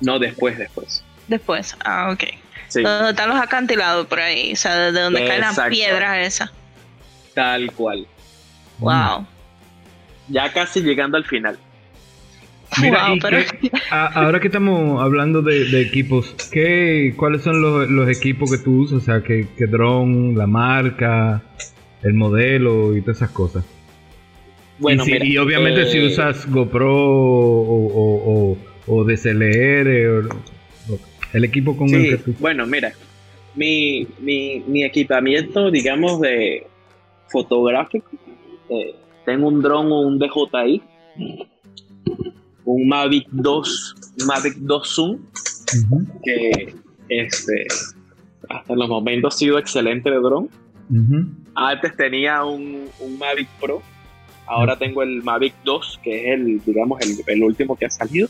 [0.02, 1.04] No, después, después.
[1.28, 1.76] Después.
[1.86, 2.24] Ah, ok.
[2.68, 6.52] Sí, Donde están los acantilados por ahí, o sea, desde donde caen las piedras esas.
[7.34, 8.08] tal cual.
[8.80, 9.26] Wow.
[10.30, 11.58] Ya casi llegando al final.
[12.82, 17.42] Mira, Wow, y pero qué- a- ahora que estamos hablando de, de equipos, ¿qué, ¿cuáles
[17.42, 18.98] son los, los equipos que tú usas?
[18.98, 21.42] O sea, ¿qué, qué dron, la marca,
[22.02, 23.66] el modelo y todas esas cosas?
[24.80, 28.58] Bueno, y, si- mira, y obviamente eh, si usas GoPro o, o, o,
[28.88, 30.28] o DSLR,
[31.34, 32.36] el equipo con el que tú...
[32.40, 32.92] bueno, mira,
[33.56, 36.66] mi, mi, mi equipamiento, digamos, de
[37.28, 38.08] fotográfico,
[38.70, 40.82] eh, tengo un dron o un DJI,
[42.66, 43.96] un Mavic 2,
[44.26, 45.20] Mavic 2 Zoom,
[46.24, 46.76] que
[47.10, 47.66] este,
[48.50, 50.50] hasta los momentos ha sido excelente de dron.
[51.56, 53.82] Antes tenía un, un Mavic Pro,
[54.46, 58.28] ahora tengo el Mavic 2, que es el, digamos, el, el último que ha salido.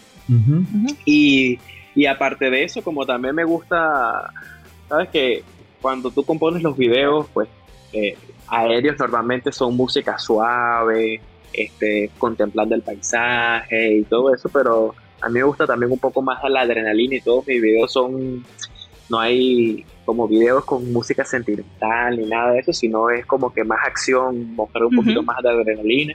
[1.06, 1.60] Y,
[1.96, 4.32] y aparte de eso, como también me gusta,
[4.90, 5.44] sabes que
[5.82, 7.50] cuando tú compones los videos, pues
[7.92, 8.18] eh,
[8.48, 11.22] aéreos normalmente son música suave,
[11.54, 16.22] este, contemplando el paisaje y todo eso, pero a mí me gusta también un poco
[16.22, 18.44] más la adrenalina y todos mis videos son,
[19.10, 23.64] no hay como videos con música sentimental ni nada de eso, sino es como que
[23.64, 25.02] más acción, mostrar un Ujú.
[25.04, 26.14] poquito más de adrenalina.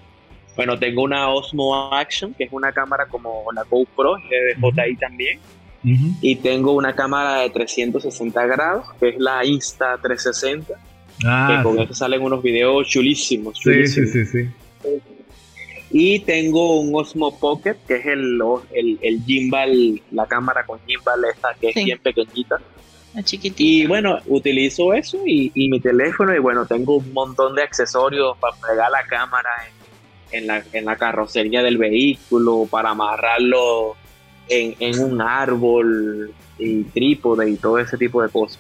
[0.57, 5.39] Bueno, tengo una Osmo Action, que es una cámara como la GoPro, de DJI también.
[5.85, 6.17] Ujú.
[6.21, 10.75] Y tengo una cámara de 360 grados, que es la Insta 360,
[11.25, 11.83] Ah, que con sí.
[11.85, 13.57] eso salen unos videos chulísimos.
[13.63, 14.11] sí, sí, chulísimos.
[14.11, 14.49] sí, sí.
[15.91, 18.39] Y tengo un Osmo Pocket, que es el,
[18.73, 21.81] el, el gimbal, la cámara con gimbal esta, que Sí.
[21.81, 22.59] es bien pequeñita.
[23.15, 23.63] La chiquitita.
[23.63, 28.37] Y bueno, utilizo eso y, y mi teléfono y bueno, tengo un montón de accesorios
[28.39, 29.49] para pegar la cámara
[30.31, 33.97] en, en la, en la carrocería del vehículo, para amarrarlo
[34.49, 38.59] en, en un árbol y trípode y todo ese tipo de cosas.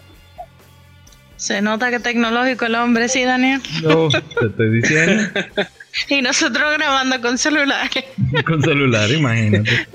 [1.38, 3.62] Se nota que tecnológico el hombre, sí, Daniel.
[3.82, 5.22] No, te estoy diciendo.
[6.08, 8.04] Y nosotros grabando con celulares.
[8.46, 9.88] Con celular, imagínate.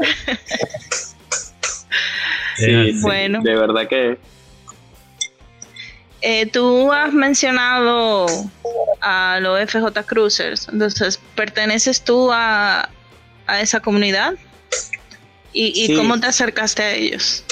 [2.57, 2.93] Sí, así.
[2.93, 3.41] sí, Bueno.
[3.41, 4.17] de verdad que
[6.21, 8.25] Eh, tú has mencionado
[9.01, 12.89] a los FJ Cruisers, entonces, ¿perteneces tú a,
[13.45, 14.33] a esa comunidad?
[15.53, 15.95] ¿Y, y Sí.
[15.95, 17.45] cómo te acercaste a ellos?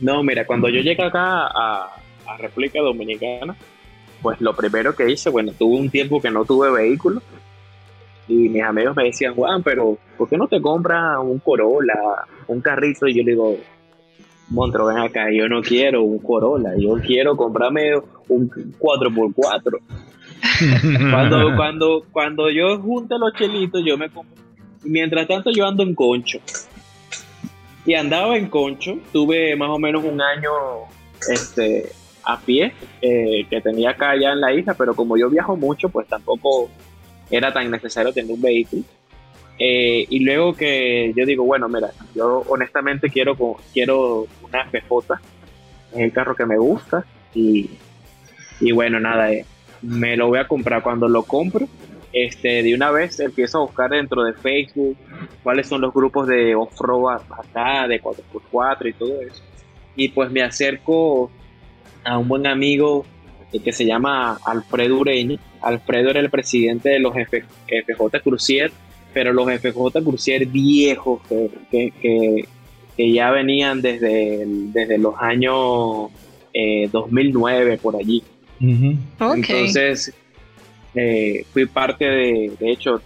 [0.00, 1.97] No, mira, cuando yo llegué acá a,
[2.28, 3.56] a República Dominicana,
[4.22, 7.22] pues lo primero que hice, bueno, tuve un tiempo que no tuve vehículo
[8.28, 11.94] y mis amigos me decían, Juan, pero ¿por qué no te compras un Corolla,
[12.46, 13.06] un carrito?
[13.06, 13.56] Y yo le digo,
[14.50, 17.96] Montro, ven acá, yo no quiero un Corolla, yo quiero comprarme
[18.28, 19.78] un 4x4.
[21.10, 24.36] Cuando, cuando, cuando yo junte los chelitos, yo me compro.
[24.84, 26.38] Mientras tanto, yo ando en concho.
[27.84, 28.98] Y andaba en concho.
[29.12, 30.50] Tuve más o menos un año
[31.28, 31.90] este,
[32.28, 35.88] a pie eh, que tenía acá allá en la isla, pero como yo viajo mucho,
[35.88, 36.68] pues tampoco
[37.30, 38.82] era tan necesario tener un vehículo.
[39.58, 43.34] Eh, y luego que yo digo, bueno, mira, yo honestamente quiero,
[43.72, 45.14] quiero una FJ,
[45.94, 47.04] es el carro que me gusta.
[47.34, 47.70] Y,
[48.60, 49.46] y bueno, nada, eh,
[49.80, 50.82] me lo voy a comprar.
[50.82, 51.66] Cuando lo compro,
[52.12, 54.98] este, de una vez empiezo a buscar dentro de Facebook
[55.42, 59.42] cuáles son los grupos de off-road acá, de 4x4 y todo eso.
[59.96, 61.30] Y pues me acerco
[62.04, 63.04] a un buen amigo
[63.52, 65.38] eh, que se llama Alfredo Ureña.
[65.60, 68.70] Alfredo era el presidente de los F- FJ Crucier,
[69.12, 72.44] pero los FJ Crucier viejos que, que, que-
[72.96, 76.10] que ya venían desde, el- desde los años
[76.52, 78.22] eh, 2009 por allí.
[78.60, 78.96] Ujú.
[79.20, 79.36] Ok.
[79.36, 80.12] Entonces,
[80.94, 83.00] eh, fui parte de, de hecho,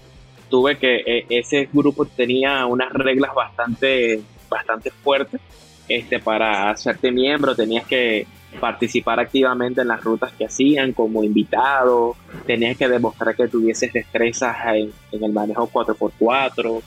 [0.48, 5.40] tuve que, eh, ese grupo tenía unas reglas bastante, bastante fuertes
[5.88, 8.26] este, para hacerte miembro tenías que
[8.60, 14.56] participar activamente en las rutas que hacían como invitado, tenías que demostrar que tuvieses destrezas
[14.74, 16.82] en, el manejo 4x4,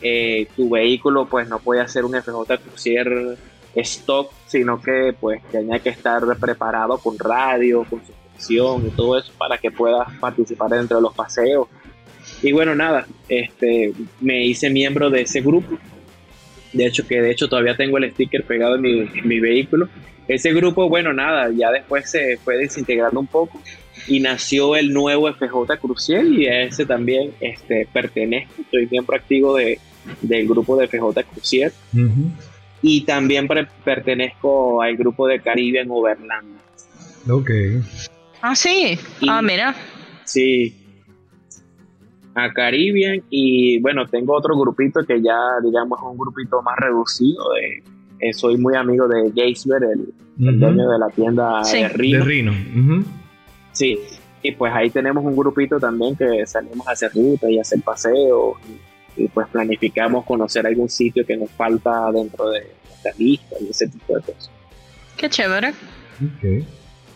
[0.00, 3.36] eh, tu vehículo pues no podía ser un FJ Crucier
[3.74, 9.32] stock, sino que pues tenía que estar preparado con radio, con suspensión y todo eso
[9.36, 11.68] para que puedas participar dentro de los paseos.
[12.42, 15.78] Y bueno, nada, este, me hice miembro de ese grupo.
[16.78, 19.88] De hecho, que de hecho todavía tengo el sticker pegado en mi, en mi vehículo
[20.28, 23.60] ese grupo, bueno, nada, ya después se fue desintegrando un poco
[24.06, 29.56] y nació el nuevo FJ Crucial y a ese también este, pertenezco, soy miembro activo
[29.56, 29.80] de,
[30.20, 31.72] del grupo de FJ Crucial
[32.82, 33.48] y también
[33.82, 36.58] pertenezco al grupo de Caribbean Overland.
[37.30, 37.50] Ok.
[38.42, 38.98] Ah, sí.
[39.28, 39.74] ah, mira.
[40.24, 40.74] Sí.
[42.40, 47.42] A Caribbean y bueno, tengo otro grupito que ya digamos es un grupito más reducido
[47.54, 47.82] de
[48.20, 52.18] eh, soy muy amigo de Geisler, el, dueño de la tienda de Rino.
[52.18, 52.52] De Rino.
[53.72, 53.98] Sí,
[54.42, 58.56] y pues ahí tenemos un grupito también que salimos a hacer ruta y hacer paseos
[59.16, 63.88] y, pues planificamos conocer algún sitio que nos falta dentro de nuestra lista y ese
[63.88, 64.50] tipo de cosas.
[65.16, 65.72] Qué chévere.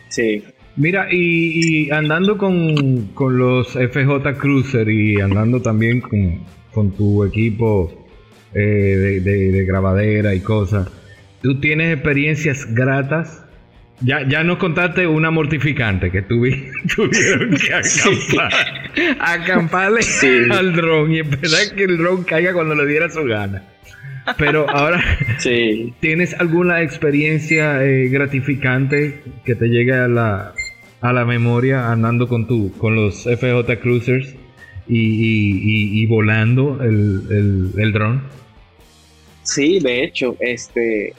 [0.09, 0.45] Sí.
[0.77, 6.41] Mira, y, andando con, con, los FJ Cruiser y andando también con,
[6.73, 7.93] con tu equipo
[8.55, 10.89] eh, de, grabadera y cosas.
[11.43, 13.45] ¿Tú tienes experiencias gratas?
[14.01, 16.71] Ya, ya nos contaste una mortificante que tuvieron
[17.57, 18.53] que acampar,
[19.21, 20.01] acamparle
[20.51, 23.65] al dron y esperar que el dron caiga cuando le diera su gana.
[24.39, 25.03] Pero ahora,
[26.01, 30.55] ¿tienes alguna experiencia eh, gratificante que te llegue a la,
[31.03, 34.35] a la memoria andando con, tu, con los FJ Cruisers
[34.89, 38.23] y, volando el, el, el dron?
[39.43, 41.15] Sí, de hecho, este,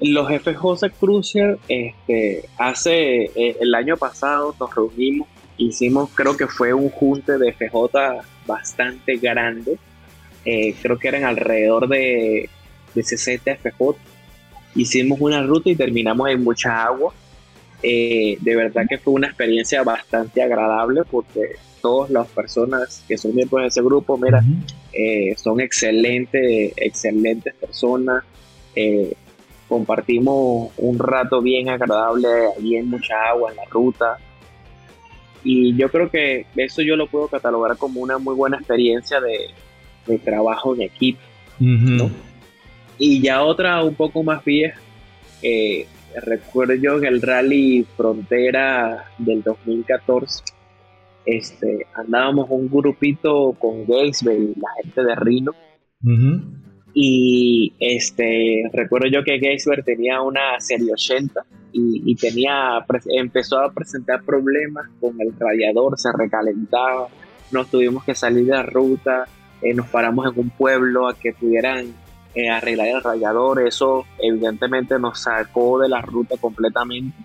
[0.00, 5.26] los FJ Cruiser, este, hace eh, el año pasado nos reunimos,
[5.56, 9.78] hicimos, creo que fue un junte de FJ bastante grande,
[10.44, 12.48] eh, creo que eran alrededor de,
[12.94, 13.96] de 60 FJ.
[14.74, 17.12] Hicimos una ruta y terminamos en mucha agua.
[17.82, 23.34] Eh, de verdad que fue una experiencia bastante agradable porque todas las personas que son
[23.34, 24.42] miembros de ese grupo, mira,
[24.92, 28.24] eh, son excelentes, excelentes personas.
[28.74, 29.14] Eh,
[29.68, 34.18] compartimos un rato bien agradable, allí en mucha agua en la ruta.
[35.44, 40.18] Y yo creo que eso yo lo puedo catalogar como una muy buena experiencia de,
[40.24, 41.20] trabajo en equipo.
[42.98, 44.80] Y ya otra un poco más vieja,
[45.42, 50.58] eh, recuerdo yo en el Rally Frontera del 2014
[51.28, 55.52] este, andábamos un grupito con Gatesville, la gente de Rino.
[56.94, 64.24] Y este, recuerdo yo que Gatesville tenía una serie 80 y, tenía, empezó a presentar
[64.24, 67.08] problemas con el radiador, se recalentaba,
[67.52, 69.26] nos tuvimos que salir de la ruta,
[69.60, 71.94] eh, nos paramos en un pueblo a que pudieran
[72.34, 77.16] eh, arreglar el radiador, eso evidentemente nos sacó de la ruta completamente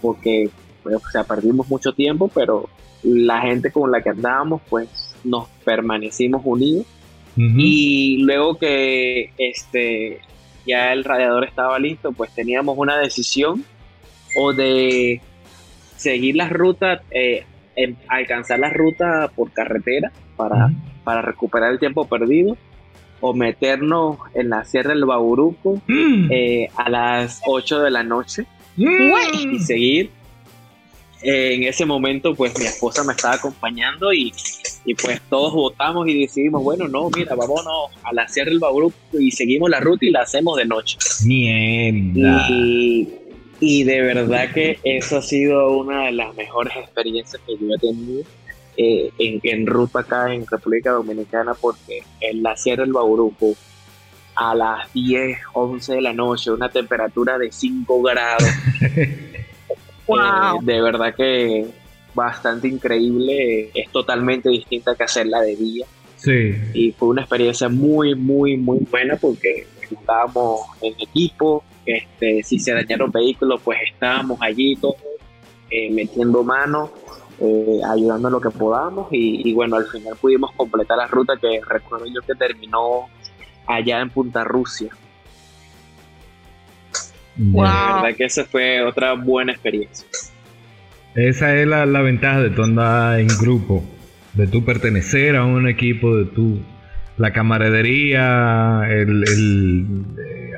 [0.00, 0.50] porque
[0.82, 2.68] pues, o sea, perdimos mucho tiempo, pero
[3.02, 4.88] la gente con la que andábamos, pues
[5.24, 6.86] nos permanecimos unidos.
[7.38, 10.20] Y luego que este,
[10.66, 13.62] ya el radiador estaba listo, pues teníamos una decisión
[14.40, 15.20] o de
[15.96, 17.44] seguir la ruta, eh,
[18.08, 20.70] alcanzar la ruta por carretera para,
[21.04, 22.56] para recuperar el tiempo perdido,
[23.20, 26.28] o meternos en la Sierra del Bauruco mm.
[26.30, 29.52] eh, a las 8 de la noche mm.
[29.52, 30.10] y seguir
[31.22, 34.32] en ese momento pues mi esposa me estaba acompañando y,
[35.02, 39.30] pues todos votamos y decidimos, bueno, no, mira, vámonos a la Sierra del Bauru y
[39.32, 40.98] seguimos la ruta y la hacemos de noche.
[41.24, 42.46] Mierda.
[43.58, 47.78] Y, de verdad que eso ha sido una de las mejores experiencias que yo he
[47.78, 48.22] tenido
[48.76, 53.54] eh, en, ruta acá en República Dominicana porque en la Sierra del Bauruco
[54.34, 58.44] a las 10, 11 de la noche, una temperatura de 5 grados.
[60.08, 61.66] Eh, de verdad que
[62.14, 65.86] bastante increíble, es totalmente distinta que hacerla de día.
[66.16, 66.54] Sí.
[66.74, 72.72] Y fue una experiencia muy, muy, muy buena porque estábamos en equipo, este, si se
[72.72, 74.96] dañaron vehículos, pues estábamos allí todos
[75.70, 76.90] eh, metiendo mano,
[77.40, 81.34] eh, ayudando en lo que podamos y, y, bueno, al final pudimos completar la ruta
[81.40, 83.08] que recuerdo yo que terminó
[83.66, 84.90] allá en Punta Rusia.
[87.38, 90.06] La verdad que esa fue otra buena experiencia.
[91.14, 93.84] Esa es la, ventaja de tu andar en grupo,
[94.34, 96.60] de tu pertenecer a un equipo, de tu
[97.16, 100.04] la camaradería, el,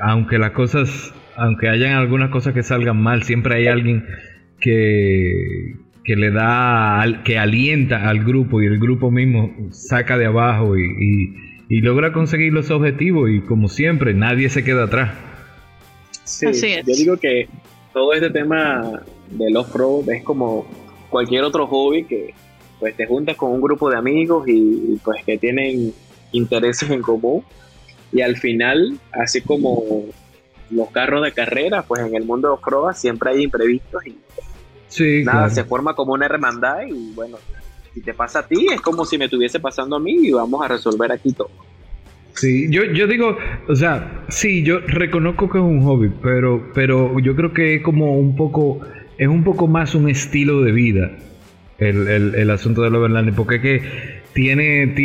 [0.01, 4.05] aunque las cosas, aunque hayan algunas cosas que salgan mal, siempre hay alguien
[4.59, 10.77] que, que le da, que alienta al grupo y el grupo mismo saca de abajo
[10.77, 11.35] y,
[11.69, 15.11] y, logra conseguir los objetivos y como siempre, nadie se queda atrás.
[16.23, 16.45] Sí,
[16.85, 17.47] yo digo que
[17.93, 20.65] todo este tema de los pro es como
[21.09, 22.33] cualquier otro hobby que
[22.79, 25.93] pues te juntas con un grupo de amigos y, pues que tienen
[26.31, 27.43] intereses en común
[28.11, 30.05] y al final así como
[30.69, 34.15] los carros de carrera pues en el mundo de off siempre hay imprevistos y
[34.89, 37.37] sí, nada se forma como una hermandad y bueno
[37.93, 40.63] si te pasa a ti es como si me estuviese pasando a mí y vamos
[40.63, 41.49] a resolver aquí todo
[42.39, 43.37] Sí, yo, yo digo,
[43.67, 47.81] o sea, sí, yo reconozco que es un hobby, pero, pero yo creo que es
[47.81, 48.79] como un poco,
[49.17, 51.11] es un poco más un estilo de vida
[51.79, 53.81] el, el, el asunto del overlanding, porque es que
[54.33, 54.95] tiene,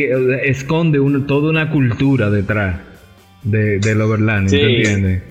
[0.44, 2.76] esconde toda una cultura detrás
[3.42, 4.60] de, del overlanding, sí.
[4.60, 5.22] entiendes?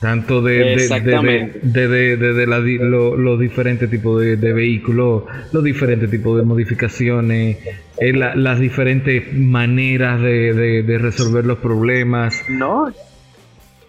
[0.00, 0.76] Tanto de,
[1.62, 7.58] de, de, los diferentes tipos de, vehículos, los diferentes tipos de modificaciones,
[7.98, 12.42] eh, las diferentes maneras de, resolver los problemas.
[12.48, 12.92] No,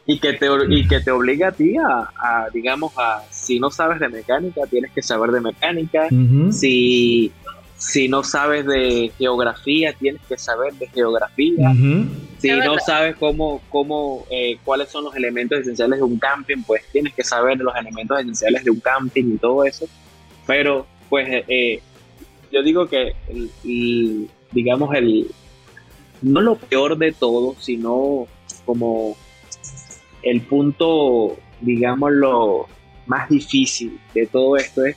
[0.06, 4.00] y que te, y que te obliga a ti a, digamos, a, si no sabes
[4.00, 6.08] de mecánica, tienes que saber de mecánica.
[6.52, 7.34] Si
[7.78, 11.72] si no sabes de geografía, tienes que saber de geografía.
[12.40, 16.84] Si no sabes cómo, cómo eh, cuáles son los elementos esenciales de un camping, pues
[16.92, 19.88] tienes que saber los elementos esenciales de un camping y todo eso.
[20.46, 21.82] Pero, pues, eh, eh,
[22.52, 23.16] yo digo que,
[24.52, 25.28] digamos, el
[26.22, 28.28] no lo peor de todo, sino
[28.66, 29.18] como
[30.24, 32.68] el punto, digamos, lo
[33.08, 34.96] más difícil de todo esto es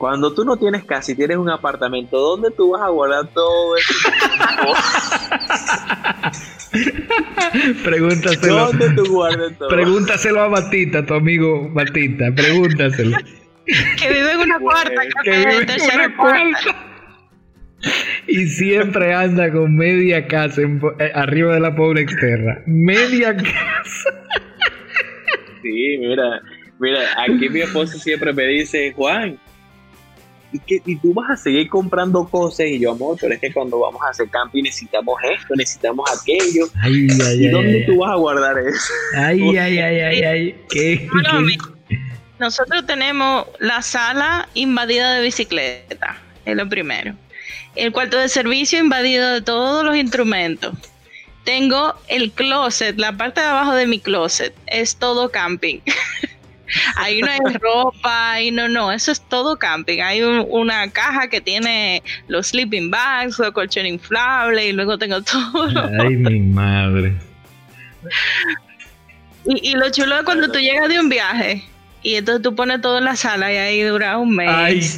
[0.00, 3.76] cuando tú no tienes casa y tienes un apartamento, ¿dónde tú vas a guardar todo
[3.76, 3.92] eso?
[7.84, 8.68] Pregúntaselo.
[8.68, 9.68] ¿Dónde tú guardas todo?
[9.68, 12.32] Pregúntaselo a Batita, tu amigo Batita.
[12.34, 13.18] Pregúntaselo.
[13.66, 16.76] que vive en una cuarta, que vive en tercera cuarta.
[18.26, 22.62] Y siempre anda con media casa eh, arriba de la pobre externa.
[22.64, 24.14] Media casa.
[25.60, 26.40] Sí, mira,
[26.78, 29.38] mira, aquí mi esposo siempre me dice, Juan,
[30.52, 33.52] y, que, y tú vas a seguir comprando cosas y yo, amor, pero es que
[33.52, 36.66] cuando vamos a hacer camping necesitamos esto, necesitamos aquello.
[36.80, 38.92] Ay, ay, ¿Y dónde tú vas a guardar eso?
[39.16, 40.64] Ay, ay, ay, ay, ay.
[40.68, 41.08] ¿Qué,
[42.38, 47.14] Nosotros tenemos la sala invadida de bicicleta, es lo primero.
[47.76, 50.74] El cuarto de servicio invadido de todos los instrumentos.
[51.44, 55.80] Tengo el closet, la parte de abajo de mi closet, es todo camping.
[56.96, 60.00] ahí no hay ropa, ahí no, no, eso es todo camping.
[60.00, 65.88] Hay una caja que tiene los sleeping bags, los colchón inflable y luego tengo todo.
[66.00, 67.14] Ay, mi madre.
[69.46, 71.64] Y, lo chulo es cuando tú llegas de un viaje
[72.02, 74.48] y entonces tú pones todo en la sala y ahí dura un mes.
[74.50, 74.80] Ay,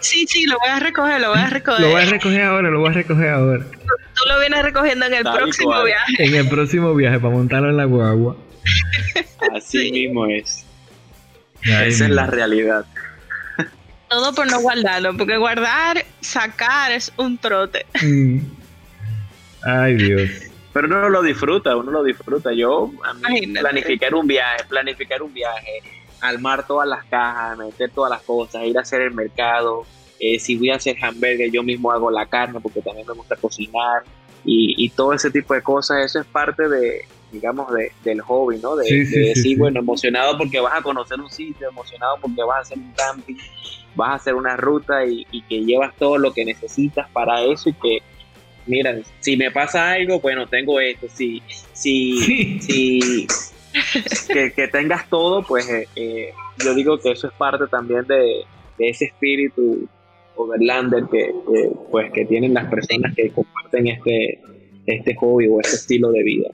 [0.00, 1.80] Sí, sí, lo voy a recoger, lo voy a recoger.
[1.80, 3.64] Lo voy a recoger ahora, lo voy a recoger ahora.
[3.64, 6.14] Tú, lo vienes recogiendo en el próximo viaje.
[6.18, 8.36] En el próximo viaje para montarlo en la guagua.
[9.54, 10.64] Así mismo es.
[11.62, 12.84] Esa es la realidad.
[14.08, 17.86] Todo por no guardarlo, porque guardar, sacar es un trote.
[18.02, 18.40] Mm.
[19.62, 20.30] Ay, Dios.
[20.72, 22.52] Pero uno lo disfruta, uno lo disfruta.
[22.52, 25.82] Yo, a mí, planificar un viaje, planificar un viaje,
[26.20, 29.84] armar todas las cajas, meter todas las cosas, ir a hacer el mercado.
[30.18, 33.36] Eh, si voy a hacer hamburgues, yo mismo hago la carne porque también me gusta
[33.36, 34.02] cocinar.
[34.44, 38.58] Y, y todo ese tipo de cosas, eso es parte de, digamos, de, del hobby,
[38.58, 38.76] ¿no?
[38.76, 42.78] De, decir, bueno, emocionado porque vas a conocer un sitio, emocionado porque vas a hacer
[42.78, 43.36] un camping,
[43.94, 47.74] vas a hacer una ruta y, que llevas todo lo que necesitas para eso y
[47.74, 47.98] que,
[48.66, 53.26] mira, si me pasa algo, bueno, tengo esto, si, si, si
[54.28, 56.30] que, tengas todo, pues eh, eh,
[56.64, 58.44] yo digo que eso es parte también de,
[58.78, 59.86] ese espíritu
[60.36, 61.34] overlander que,
[61.90, 64.40] pues que tienen las personas que comparten este
[64.86, 66.50] este hobby o este estilo de vida.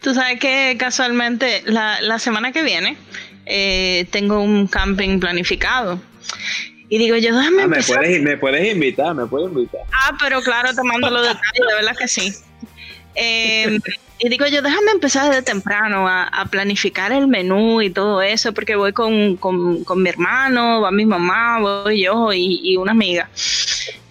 [0.00, 2.96] Tú sabes que casualmente la, la semana que viene
[3.46, 6.00] eh, tengo un camping planificado.
[6.90, 9.80] Y digo yo, déjame ah, me, puedes, me puedes invitar, me puedes invitar.
[9.92, 12.32] Ah, pero claro, te mando los detalles, de verdad que sí.
[13.14, 13.80] Em,
[14.20, 18.52] y digo yo, déjame empezar desde temprano a, a, planificar el menú y todo eso,
[18.52, 22.92] porque voy con, con, con mi hermano, va mi mamá, voy yo y, y una
[22.92, 23.28] amiga.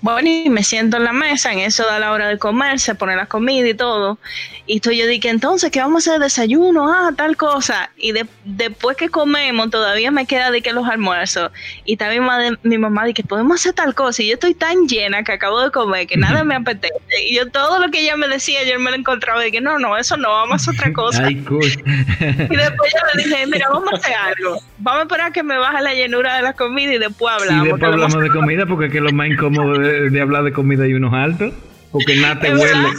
[0.02, 2.94] Bueno, y me siento en la mesa, en eso da la hora de comer, se
[2.94, 4.20] pone la comida y todo.
[4.68, 6.22] Y estoy yo dije, entonces, ¿qué vamos a hacer?
[6.22, 7.90] Desayuno, ah, tal cosa.
[7.98, 8.14] Y
[8.46, 11.52] después que comemos, todavía me queda de que los almuerzos.
[11.84, 12.24] Y también
[12.64, 14.22] mi mamá dice, podemos hacer tal cosa.
[14.22, 16.94] Y yo estoy tan llena que acabo de comer que nada me apetece.
[17.28, 19.80] Y yo todo lo que ella me decía, yo me lo encontraba y que no,
[19.80, 21.32] no, eso no, vamos a hacer otra cosa.
[21.32, 24.62] y después yo le dije, mira, vamos a hacer algo.
[24.78, 27.66] Vamos a esperar que me baje la llenura de la comida y después hablamos.
[27.66, 30.88] Y después hablamos de comida porque es que lo más incómodo de, hablar de comida
[30.88, 31.54] y unos altos.
[31.92, 32.90] Porque nada te huele.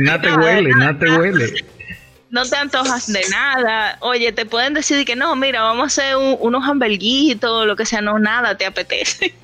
[0.00, 1.64] Nada te huele, nada te huele.
[2.30, 3.98] No te antojas de nada.
[4.00, 8.00] Oye, te pueden decir que no, mira, vamos a hacer unos hamburguitos, lo que sea,
[8.00, 9.34] no, nada te apetece.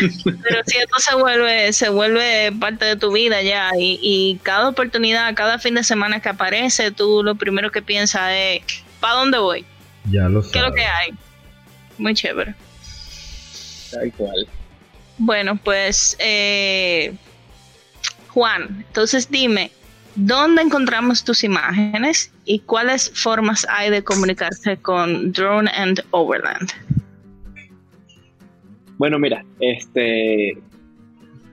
[0.24, 4.68] Pero si esto se vuelve, se vuelve parte de tu vida ya, y, y cada
[4.68, 8.62] oportunidad, cada fin de semana que aparece, tú lo primero que piensas es,
[9.00, 9.64] ¿para dónde voy?
[10.10, 10.52] Ya lo sabes.
[10.52, 11.10] ¿Qué es lo que hay?
[11.98, 12.54] Muy chévere.
[13.90, 14.46] Tal cual.
[15.18, 17.14] Bueno, pues eh,
[18.28, 19.70] Juan, entonces dime,
[20.14, 26.70] ¿dónde encontramos tus imágenes y cuáles formas hay de comunicarse con Drone and Overland?
[28.98, 30.58] Bueno, mira, este,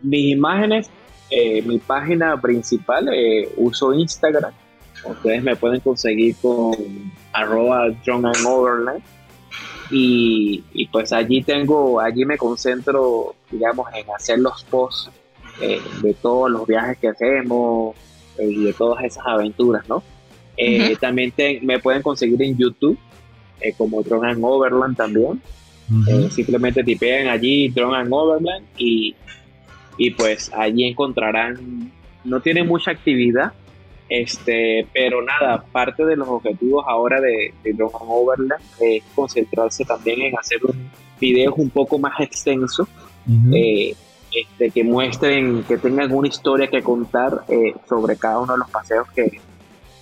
[0.01, 0.89] mis imágenes,
[1.29, 4.51] eh, mi página principal, eh, uso Instagram.
[5.05, 6.73] Ustedes me pueden conseguir con
[7.33, 9.03] arroba Drone and Overland
[9.95, 15.11] y, pues allí tengo, allí me concentro, digamos, en hacer los posts
[15.61, 17.95] eh, de todos los viajes que hacemos
[18.39, 20.01] eh, y de todas esas aventuras, ¿no?
[20.57, 21.31] Eh, también
[21.61, 22.97] me pueden conseguir en YouTube
[23.77, 25.41] como Drone and Overland también.
[26.31, 29.15] simplemente tipeen allí Drone and Overland y,
[29.97, 31.91] y pues allí encontrarán,
[32.23, 33.53] no tiene mucha actividad,
[34.09, 40.37] este, pero nada, parte de los objetivos ahora de, de Overland es concentrarse también en
[40.37, 40.59] hacer
[41.19, 42.87] videos un poco más extensos,
[43.53, 43.95] eh,
[44.35, 48.69] este, que muestren, que tengan una historia que contar eh, sobre cada uno de los
[48.69, 49.39] paseos que,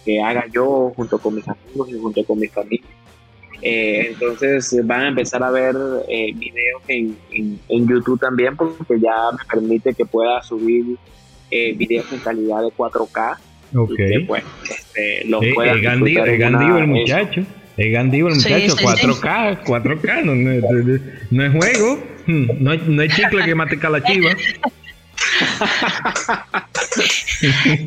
[0.03, 2.87] que haga yo junto con mis amigos y junto con mi familia.
[3.61, 5.75] Eh, entonces van a empezar a ver
[6.07, 10.97] videos en, en, YouTube también porque ya me permite que pueda subir
[11.51, 13.37] videos en calidad de 4K
[13.73, 13.99] Ok.
[14.27, 16.25] pues, este, lo es gandivo,
[16.77, 17.43] el muchacho.
[17.77, 18.75] Es gandivo el muchacho.
[18.75, 20.51] 4K, 4K, no, no,
[21.43, 22.03] es juego.
[22.27, 24.31] Hmm, no hay, no hay chicle que mate la chiva.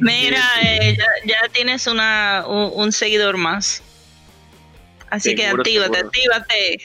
[0.01, 3.82] Mira, eh, ya, ya, tienes una, un, seguidor más.
[5.11, 6.80] Así que actívate, actívate.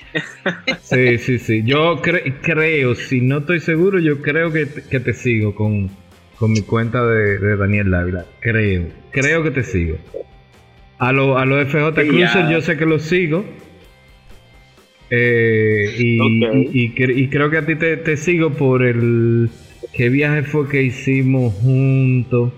[0.89, 1.63] Sí, sí, sí.
[1.63, 5.89] Yo creo, si no estoy seguro, yo creo que, que te sigo con,
[6.39, 8.25] con mi cuenta de, Daniel Dávila.
[8.39, 9.97] Creo, creo que te sigo.
[10.97, 13.45] A los a lo FJ Cruiser yo sé que los sigo.
[15.11, 16.91] Eh, y,
[17.29, 19.49] creo que a ti te, sigo por el...
[19.93, 22.53] ¿Qué viaje fue que hicimos juntos?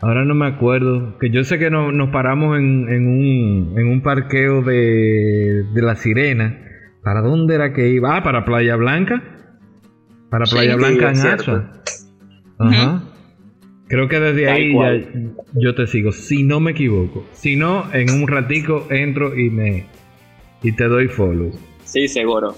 [0.00, 1.18] Ahora no me acuerdo.
[1.18, 5.94] Que yo sé que nos paramos en, en, un, en un parqueo de, de La
[5.94, 6.58] Sirena.
[7.02, 8.16] ¿Para dónde era que iba?
[8.16, 9.22] Ah, para Playa Blanca.
[10.30, 11.82] Para Playa Blanca en Asua.
[12.58, 13.02] Ajá.
[13.88, 17.24] Creo que desde ahí ya yo te sigo, si no me equivoco.
[17.32, 19.86] Si no, en un ratico entro y me
[20.62, 21.52] y te doy follow.
[21.84, 22.56] Sí, seguro.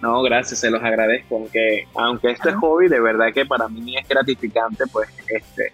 [0.00, 1.36] No, gracias, se los agradezco.
[1.36, 5.72] Aunque, aunque este hobby, de verdad que para mí es gratificante, pues, este,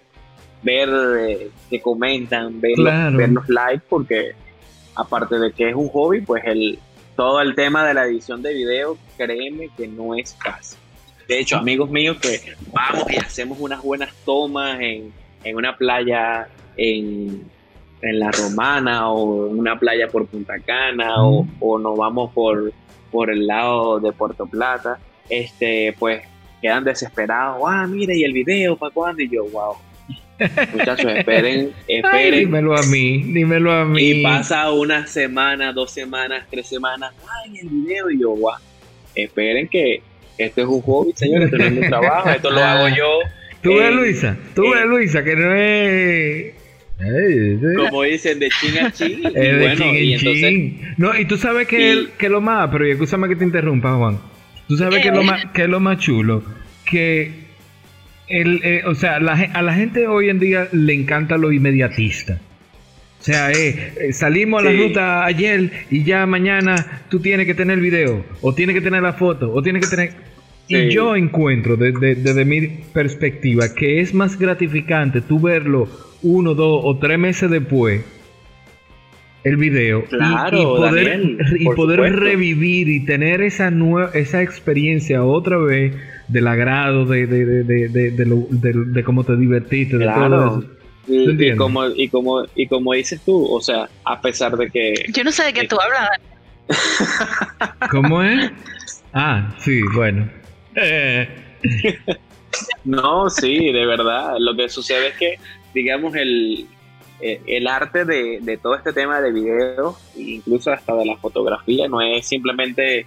[0.63, 0.89] ver
[1.19, 2.77] eh, que comentan, ver,
[3.13, 4.33] ver los likes, porque
[4.95, 6.79] aparte de que es un hobby, pues el
[7.17, 10.79] todo el tema de la edición de video, créeme que no es fácil.
[11.29, 12.41] De hecho, amigos míos que
[12.72, 15.12] vamos y hacemos unas buenas tomas en,
[15.55, 17.51] una playa en,
[18.03, 22.72] La Romana o en una playa por Punta Cana o, nos vamos por,
[23.11, 24.99] por el lado de Puerto Plata,
[25.29, 26.22] este, pues
[26.61, 27.62] quedan desesperados.
[27.66, 29.22] Ah, mire, y el video, ¿para cuándo?
[29.22, 29.77] Y yo, wow.
[30.72, 32.41] Muchachos, esperen, esperen.
[32.41, 34.03] dímelo a mí, dímelo a mí.
[34.03, 37.14] Y pasa una semana, dos semanas, tres semanas.
[37.45, 38.55] Ay, el video, y yo, wow.
[39.14, 40.03] Esperen que
[40.39, 43.20] esto es un hobby, señores, esto no es mi trabajo, esto lo hago yo.
[43.62, 46.55] Tú ves, Luisa, tú ves, Luisa, que no es...
[47.76, 49.22] Como dicen, de ching a ching.
[49.24, 53.28] Y de bueno, y entonces, No, y tú sabes que, que lo más, pero escúchame
[53.28, 54.18] que te interrumpa, Juan.
[54.68, 56.43] Tú sabes que, lo más, que es lo más chulo.
[56.85, 57.30] Que,
[58.28, 62.39] el, eh, o sea, la, a la gente hoy en día le encanta lo inmediatista.
[63.25, 67.55] O sea, eh, eh, salimos a la ruta ayer y ya mañana tú tienes que
[67.55, 70.11] tener el video, o tienes que tener la foto, o tienes que tener...
[70.68, 75.89] Y yo encuentro desde, mi perspectiva que es más gratificante tú verlo
[76.22, 78.03] uno, dos o tres meses después
[79.43, 85.22] el video Claro, y, poder, Daniel, y poder revivir y tener esa nueva esa experiencia
[85.25, 85.95] otra vez
[86.29, 90.14] del agrado de de, de, de, de, de de- de cómo te divertiste de todo
[90.14, 90.47] Claro.
[90.59, 90.70] eso.
[91.07, 95.23] Y, como, y, como, y como dices tú, o sea, a pesar de que Yo
[95.23, 96.09] no sé de qué tú hablas.
[97.91, 98.51] ¿Cómo es?
[99.13, 100.31] Ah, sí, bueno.
[100.77, 101.29] Eh,
[102.85, 104.37] No, sí, de verdad.
[104.39, 105.39] Lo que sucede es que,
[105.73, 106.67] digamos, el,
[107.21, 111.89] eh, el arte de, de todo este tema de video, incluso hasta de la fotografía,
[111.89, 113.07] no es simplemente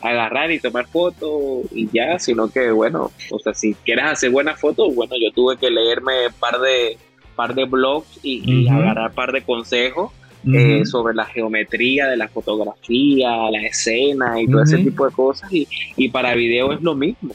[0.00, 4.60] agarrar y tomar fotos y ya, sino que, bueno, o sea, si quieres hacer buenas
[4.60, 6.98] fotos, bueno, yo tuve que leerme un par de,
[7.36, 10.10] par de blogs y, y agarrar un par de consejos
[10.52, 15.52] eh, sobre la geometría de la fotografía, la escena y todo ese tipo de cosas.
[15.52, 15.66] Y,
[15.96, 17.34] y para video es lo mismo.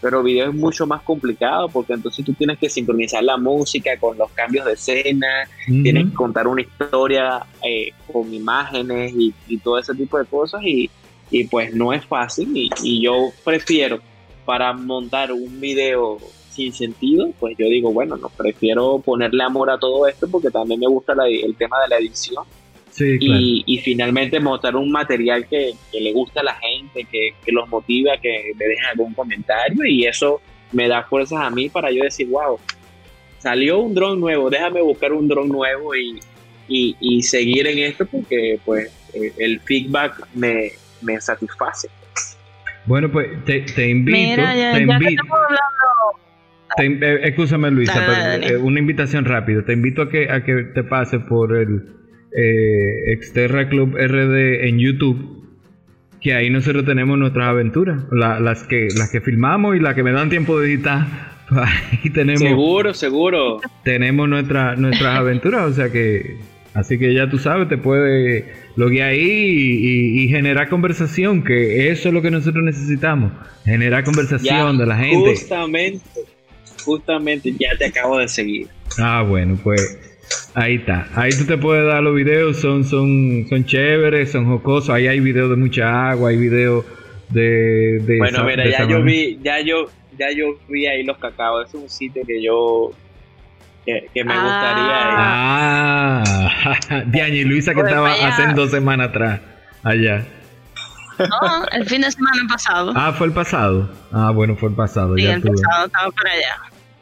[0.00, 4.16] Pero video es mucho más complicado porque entonces tú tienes que sincronizar la música con
[4.16, 9.78] los cambios de escena, tienes que contar una historia eh, con imágenes y, y todo
[9.78, 10.62] ese tipo de cosas.
[10.62, 10.90] Y,
[11.30, 12.56] y pues no es fácil.
[12.56, 13.98] Y, y yo prefiero
[14.44, 16.18] para montar un video
[16.56, 20.80] sin sentido, pues yo digo, bueno, no prefiero ponerle amor a todo esto porque también
[20.80, 22.44] me gusta la- el tema de la edición
[22.90, 23.40] Sí, claro.
[23.40, 27.52] y, y finalmente mostrar un material que, que le gusta a la gente, que, que
[27.52, 30.40] los motive a que me dejen algún comentario y eso
[30.72, 32.58] me da fuerzas a mí para yo decir, wow,
[33.38, 36.18] salió un dron nuevo, déjame buscar un dron nuevo y,
[36.68, 41.88] y, y seguir en esto porque pues eh, el feedback me, me satisface.
[42.86, 45.22] Bueno, pues te, te invito, Mira, ya, te ya que invito.
[45.22, 46.25] estamos hablando.
[46.78, 49.64] Eh, escúchame Luisa, Dale, pero, eh, una invitación rápida.
[49.64, 51.82] Te invito a que a que te pases por el
[52.36, 55.44] eh, Exterra Club RD en YouTube,
[56.20, 60.02] que ahí nosotros tenemos nuestras aventuras, la- las que las que filmamos y las que
[60.02, 61.36] me dan tiempo de editar.
[61.50, 63.60] Ahí tenemos Seguro, seguro.
[63.84, 66.38] tenemos nuestra, nuestras aventuras, o sea que
[66.74, 68.44] así que ya tú sabes, te puedes
[68.74, 73.30] loguear ahí y, y- y generar conversación, que eso es lo que nosotros necesitamos,
[73.64, 75.30] generar conversación Ya, de la gente.
[75.30, 76.00] Justamente,
[76.86, 78.68] justamente ya te acabo de seguir.
[78.98, 79.98] Ah, bueno, pues
[80.54, 81.06] ahí está.
[81.14, 84.90] Ahí tú te puedes dar los videos, son, son, son chéveres, son jocosos.
[84.90, 86.84] Ahí hay videos de mucha agua, hay videos
[87.28, 91.18] de, de Bueno, mira, de ya yo vi, ya yo, ya yo vi ahí los
[91.18, 91.68] cacaos.
[91.68, 92.92] Es un sitio que yo
[93.84, 96.22] que, que me Ah.
[96.88, 99.40] Ah, Diana y Luisa que Voy estaba para hace dos semanas atrás
[99.84, 100.26] allá.
[101.18, 102.92] No, el fin de semana pasado.
[102.96, 103.88] Ah, fue el pasado.
[104.12, 105.16] Ah, bueno, fue el pasado.
[105.16, 105.52] sí, ya el tuve.
[105.62, 106.56] pasado estaba por allá.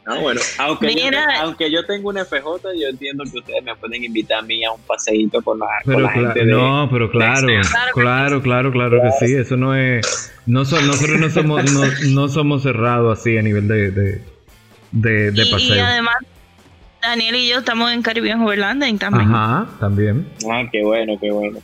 [0.05, 0.13] Gustaría.
[0.17, 4.03] Ah, bueno, aunque yo, aunque yo tengo un FJ, yo entiendo que ustedes me pueden
[4.03, 6.51] invitar a mí a un paseíto con la, con Pero la cla- gente de.
[6.51, 7.61] no, pero claro, Claro
[7.93, 9.33] claro, claro, claro que sí.
[9.35, 11.81] Eso no es, no so- nosotros no somos, no,
[12.11, 14.21] no somos cerrados así a nivel de, de,
[14.91, 15.85] de, de y, y paseo.
[15.85, 16.15] además,
[17.01, 19.29] Daniel y yo estamos en Caribbean Overlanding también.
[19.31, 20.27] Ajá, también.
[20.51, 21.59] Ah, qué bueno, qué bueno.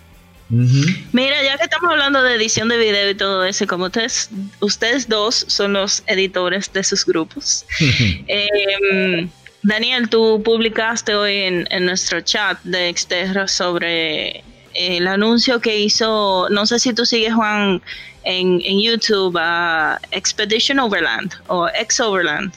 [1.13, 4.29] Mira, ya que estamos hablando de edición de video y todo eso, como ustedes,
[4.59, 7.65] ustedes dos son los editores de sus grupos.
[8.27, 9.27] Eh,
[9.63, 14.43] Daniel, tú publicaste hoy en, en nuestro chat de Exterra sobre
[14.73, 17.81] el anuncio que hizo, no sé si tú sigues Juan
[18.23, 22.51] en, en YouTube, a Expedition Overland o Ex Overland,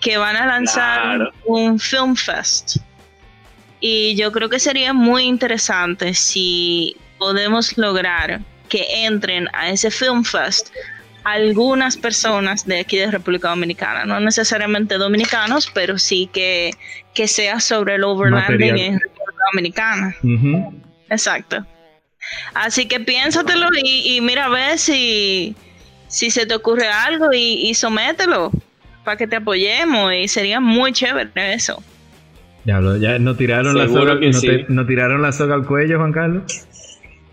[0.00, 1.32] que van a lanzar Claro.
[1.46, 2.78] un Film Fest.
[3.80, 10.24] Y yo creo que sería muy interesante si podemos lograr que entren a ese Film
[10.24, 10.68] Fest
[11.24, 16.70] algunas personas de aquí de República Dominicana, no necesariamente dominicanos, pero sí que,
[17.14, 18.78] que sea sobre el overlanding Material.
[18.78, 20.16] en República Dominicana.
[21.10, 21.66] Exacto.
[22.54, 25.54] Así que piénsatelo y, y mira a ver si,
[26.08, 28.50] si se te ocurre algo y, y somételo
[29.04, 31.82] para que te apoyemos y sería muy chévere eso.
[32.64, 34.46] Diablo, ya nos tiraron la Seguro soga, que nos sí.
[34.48, 36.42] te- nos tiraron la soga al cuello, Juan Carlos.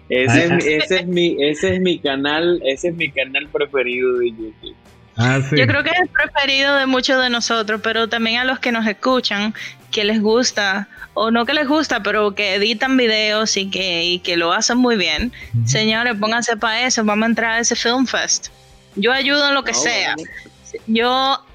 [0.09, 3.47] Ese, es, Ah, mi- ese es mi, ese es mi canal, ese es mi canal
[3.49, 4.75] preferido de YouTube.
[5.15, 5.55] Ah, sí.
[5.57, 8.71] Yo creo que es el preferido de muchos de nosotros, pero también a los que
[8.71, 9.53] nos escuchan,
[9.91, 14.19] que les gusta, o no que les gusta, pero que editan videos y que, y
[14.19, 15.31] que lo hacen muy bien.
[15.65, 18.47] Señores, pónganse para eso, vamos a entrar a ese Film Fest.
[18.95, 20.15] Yo ayudo en lo que No, sea.
[20.15, 20.29] bueno.
[20.87, 21.45] Yo,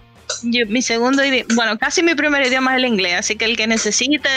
[0.43, 3.57] yo- mi segundo idioma, bueno, casi mi primer idioma es el inglés, así que el
[3.57, 4.29] que necesite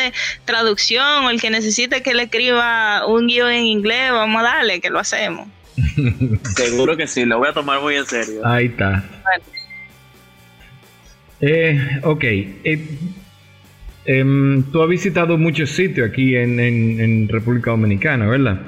[0.46, 4.80] traducción o el que necesite que le escriba un guion en inglés, vamos a darle,
[4.82, 5.48] que lo hacemos.
[6.56, 8.46] Seguro que sí, lo voy a tomar muy en serio.
[8.46, 9.04] Ahí está.
[11.40, 12.24] Eh, ok.
[12.24, 12.88] eh,
[14.06, 18.60] em, tú has visitado muchos sitios aquí en, en- en República Dominicana, ¿verdad?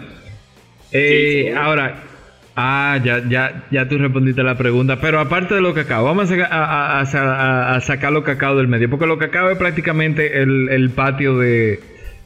[0.92, 1.56] Eh, Sí, sí.
[1.58, 2.04] Ahora,
[2.56, 6.36] ah, ya, ya, ya tú respondiste la pregunta, pero aparte de los cacao, vamos a,
[6.46, 10.90] a- a- a- sacar los cacao del medio, porque los cacao es prácticamente el, el
[10.92, 11.80] patio de,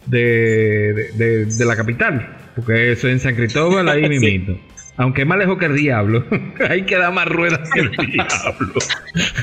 [0.05, 2.35] de, de, de la capital.
[2.55, 4.57] Porque eso es en San Cristóbal, ahí mismito.
[4.99, 6.25] Aunque es más lejos que el diablo.
[6.69, 8.73] Hay que dar más ruedas que el diablo.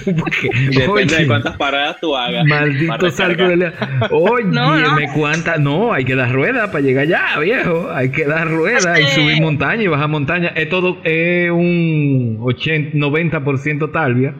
[0.19, 2.45] Porque, Depende oye, de cuántas paradas tú hagas.
[2.45, 3.73] Maldito salto de la...
[4.11, 4.97] Oye, no, no.
[5.15, 5.61] cuántas.
[5.61, 7.89] No, hay que dar ruedas para llegar allá, viejo.
[7.93, 10.49] Hay que dar ruedas y subir montaña y bajar montaña.
[10.49, 14.35] Es todo es un 80, 90% talvia.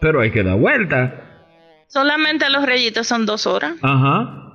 [0.00, 1.14] Pero hay que dar vuelta.
[1.88, 3.74] Solamente los rayitos son dos horas.
[3.82, 4.49] Ajá.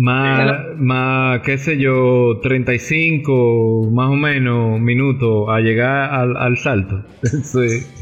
[0.00, 7.04] Más, más, qué sé yo, 35 más o menos minutos a llegar al, al salto.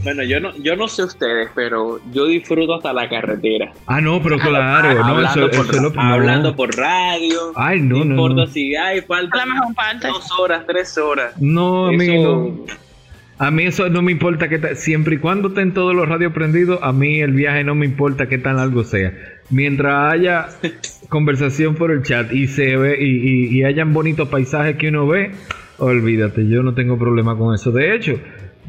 [0.04, 3.72] Bueno, yo no, yo no sé ustedes, pero yo disfruto hasta la carretera.
[3.86, 7.52] Ah, no, pero claro, no, hablando, por, hablando por radio.
[7.56, 8.12] Ay, no, no.
[8.12, 9.44] importa si hay falta
[10.06, 11.32] dos horas, tres horas.
[11.40, 12.64] No, amigo.
[13.38, 16.80] A mí eso no me importa que siempre y cuando estén todos los radios prendidos,
[16.82, 19.12] a mí el viaje no me importa qué tan largo sea.
[19.50, 20.48] Mientras haya
[21.08, 25.30] conversación por el chat y se ve y, y, hayan bonitos paisajes que uno ve,
[25.78, 27.70] olvídate, yo no tengo problema con eso.
[27.70, 28.18] De hecho,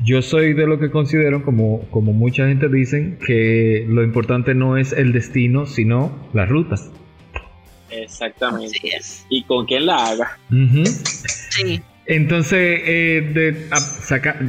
[0.03, 4.77] yo soy de lo que considero, como, como mucha gente dicen, que lo importante no
[4.77, 6.91] es el destino, sino las rutas.
[7.89, 8.77] Exactamente.
[9.29, 10.37] Y con quién la haga.
[11.49, 11.81] Sí.
[12.09, 13.67] Entonces, eh,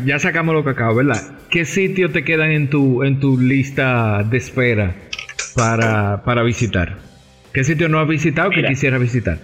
[0.07, 1.21] ya sacamos lo que acabo, ¿verdad?
[1.51, 4.97] ¿Qué sitios te quedan en tu, en tu lista de espera
[5.55, 6.97] para, para visitar?
[7.53, 9.39] ¿Qué sitio no has visitado que quisieras visitar?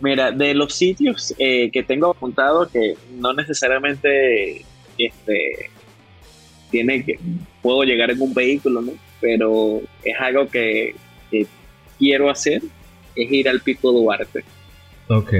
[0.00, 4.64] Mira, de los sitios eh, que tengo apuntado, que no necesariamente
[4.96, 5.68] este,
[6.70, 7.18] tiene que,
[7.60, 8.92] puedo llegar en un vehículo, ¿no?
[9.20, 10.94] Pero es algo que,
[11.98, 12.62] quiero hacer,
[13.14, 14.42] es ir al Pico Duarte.
[15.10, 15.34] Ok.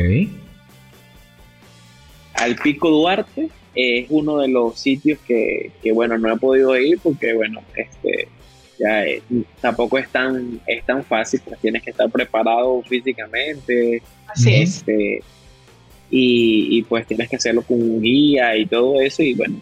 [2.35, 6.99] Al Pico Duarte es uno de los sitios que, que, bueno, no he podido ir
[7.01, 8.29] porque, bueno, este,
[8.81, 9.23] ya eh,
[9.61, 14.03] tampoco es tan, es tan fácil, pues tienes que estar preparado físicamente.
[14.27, 15.23] Así este,
[16.11, 19.23] Y, pues tienes que hacerlo con un guía y todo eso.
[19.23, 19.61] Y bueno,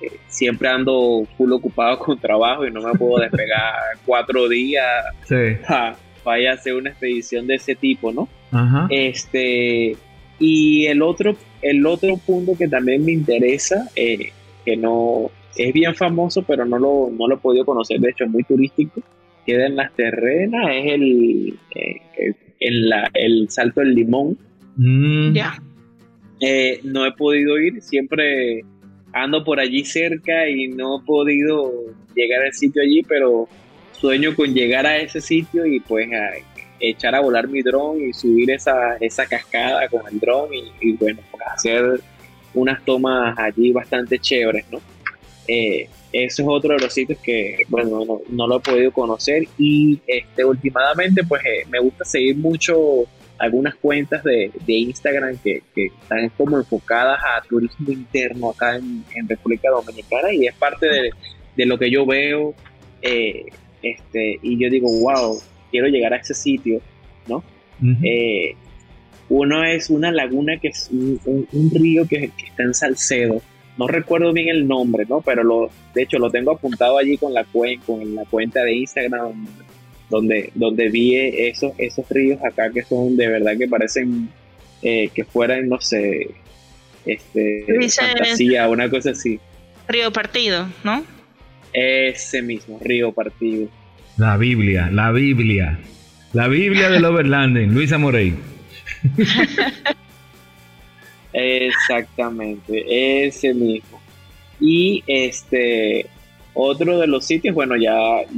[0.00, 3.74] eh, siempre ando full ocupado con trabajo y no me puedo despegar
[4.06, 4.86] cuatro días
[5.66, 8.28] para vaya a hacer una expedición de ese tipo, ¿no?
[8.90, 9.96] Este,
[10.38, 14.30] y el otro, el otro punto que también me interesa, eh,
[14.64, 18.24] que no, es bien famoso, pero no lo, no lo he podido conocer, de hecho
[18.24, 19.00] es muy turístico,
[19.46, 24.38] queda en las terrenas, es el, eh, el Salto del Limón.
[24.76, 25.32] Mm.
[25.32, 25.54] Ya.
[26.40, 28.62] Eh, no he podido ir, siempre
[29.12, 31.70] ando por allí cerca y no he podido
[32.14, 33.48] llegar al sitio allí, pero
[33.92, 36.08] sueño con llegar a ese sitio y pues
[36.82, 40.48] echar a volar mi dron y subir esa, esa cascada con el dron
[40.80, 41.20] y, bueno,
[41.54, 42.00] hacer
[42.52, 44.80] unas tomas allí bastante chéveres, ¿no?
[45.46, 49.98] Eh, eso es otro de los sitios que, bueno, no, lo he podido conocer y
[50.06, 53.06] este, últimamente pues eh, me gusta seguir mucho
[53.38, 60.32] algunas cuentas de, Instagram que, están como enfocadas a turismo interno acá en, República Dominicana
[60.32, 60.86] y es parte
[61.56, 62.54] de, lo que yo veo
[63.00, 63.46] eh,
[63.82, 65.40] este, y yo digo, wow,
[65.72, 66.80] quiero llegar a ese sitio,
[67.26, 67.42] ¿no?
[69.28, 73.42] uno es una laguna que es un, río que, que, está en Salcedo,
[73.76, 75.20] no recuerdo bien el nombre, ¿no?
[75.22, 79.46] Pero lo, de hecho lo tengo apuntado allí con la, con la cuenta de Instagram
[80.10, 84.28] donde, donde vi esos, esos ríos acá que son de verdad que parecen
[84.82, 86.28] eh, que fueran, no sé,
[87.06, 89.40] este, fantasía, una cosa así.
[89.88, 91.04] Río Partido, ¿no?
[91.72, 93.68] Ese mismo, Río Partido.
[94.22, 95.80] La Biblia, la Biblia.
[96.32, 98.32] La Biblia del Overlanding, Luisa Morey.
[101.32, 104.00] Exactamente, ese mismo.
[104.60, 106.06] Y este
[106.54, 107.96] otro de los sitios, bueno, ya,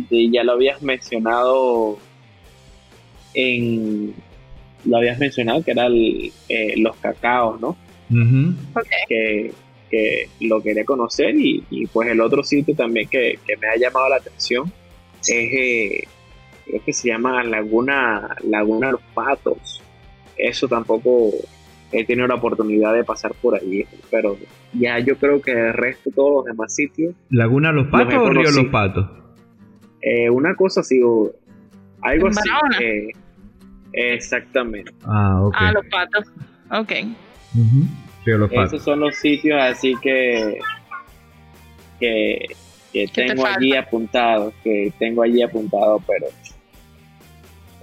[0.09, 1.99] ya lo habías mencionado
[3.35, 4.14] en
[4.87, 7.76] lo habías mencionado que era eh, los cacaos, ¿no?
[9.07, 9.53] que,
[10.41, 14.72] lo quería conocer y, pues el otro sitio también que, me ha llamado la atención
[15.28, 16.04] es eh,
[16.64, 19.82] creo que se llama Laguna Laguna Los Patos.
[20.36, 21.30] Eso tampoco
[21.92, 24.36] he tenido la oportunidad de pasar por allí, pero
[24.72, 27.14] ya yo creo que el resto, todos los demás sitios.
[27.30, 29.06] ¿Laguna Los Patos o Río Los Patos?
[30.02, 31.32] Eh, una cosa así, o
[32.02, 32.48] algo así.
[32.80, 33.08] Eh,
[33.92, 34.92] exactamente.
[35.04, 35.54] Ah, ok.
[35.56, 36.32] Ah, Los Patos,
[36.70, 36.92] ok.
[38.26, 38.72] los Patos.
[38.72, 40.58] Esos son los sitios así que,
[42.00, 42.46] que,
[42.95, 46.28] que tengo allí apuntado, que tengo allí apuntado, pero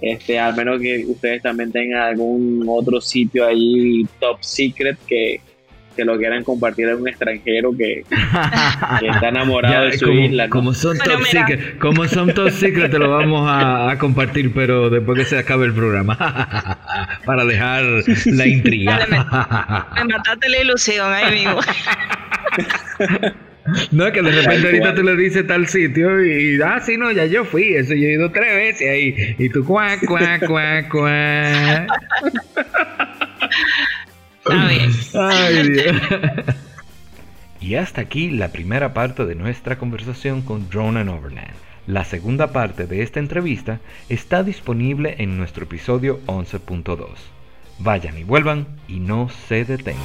[0.00, 5.40] este, al menos que ustedes también tengan algún otro sitio ahí top secret que,
[5.94, 8.04] que lo quieran compartir a un extranjero que,
[9.02, 10.48] está enamorado de su isla.
[10.48, 15.18] Como son top secret, como son top secret, te lo vamos a, compartir, pero después
[15.18, 16.16] que se acabe el programa.
[17.26, 17.84] Para dejar
[18.26, 19.06] la intriga.
[19.94, 21.60] me, mataste la ilusión ahí mismo.
[23.92, 27.26] No, que de repente ahorita tú le dices tal sitio y, ah, sí, no, ya
[27.26, 29.34] yo fui, eso yo he ido tres veces ahí.
[29.38, 31.88] Y tú, cuac, cuac, cuac, cuac.
[37.60, 41.54] Y hasta aquí la primera parte de nuestra conversación con Drone Overland.
[41.86, 47.06] La segunda parte de esta entrevista está disponible en nuestro episodio 11.2.
[47.78, 50.02] Vayan y vuelvan y no se detengan.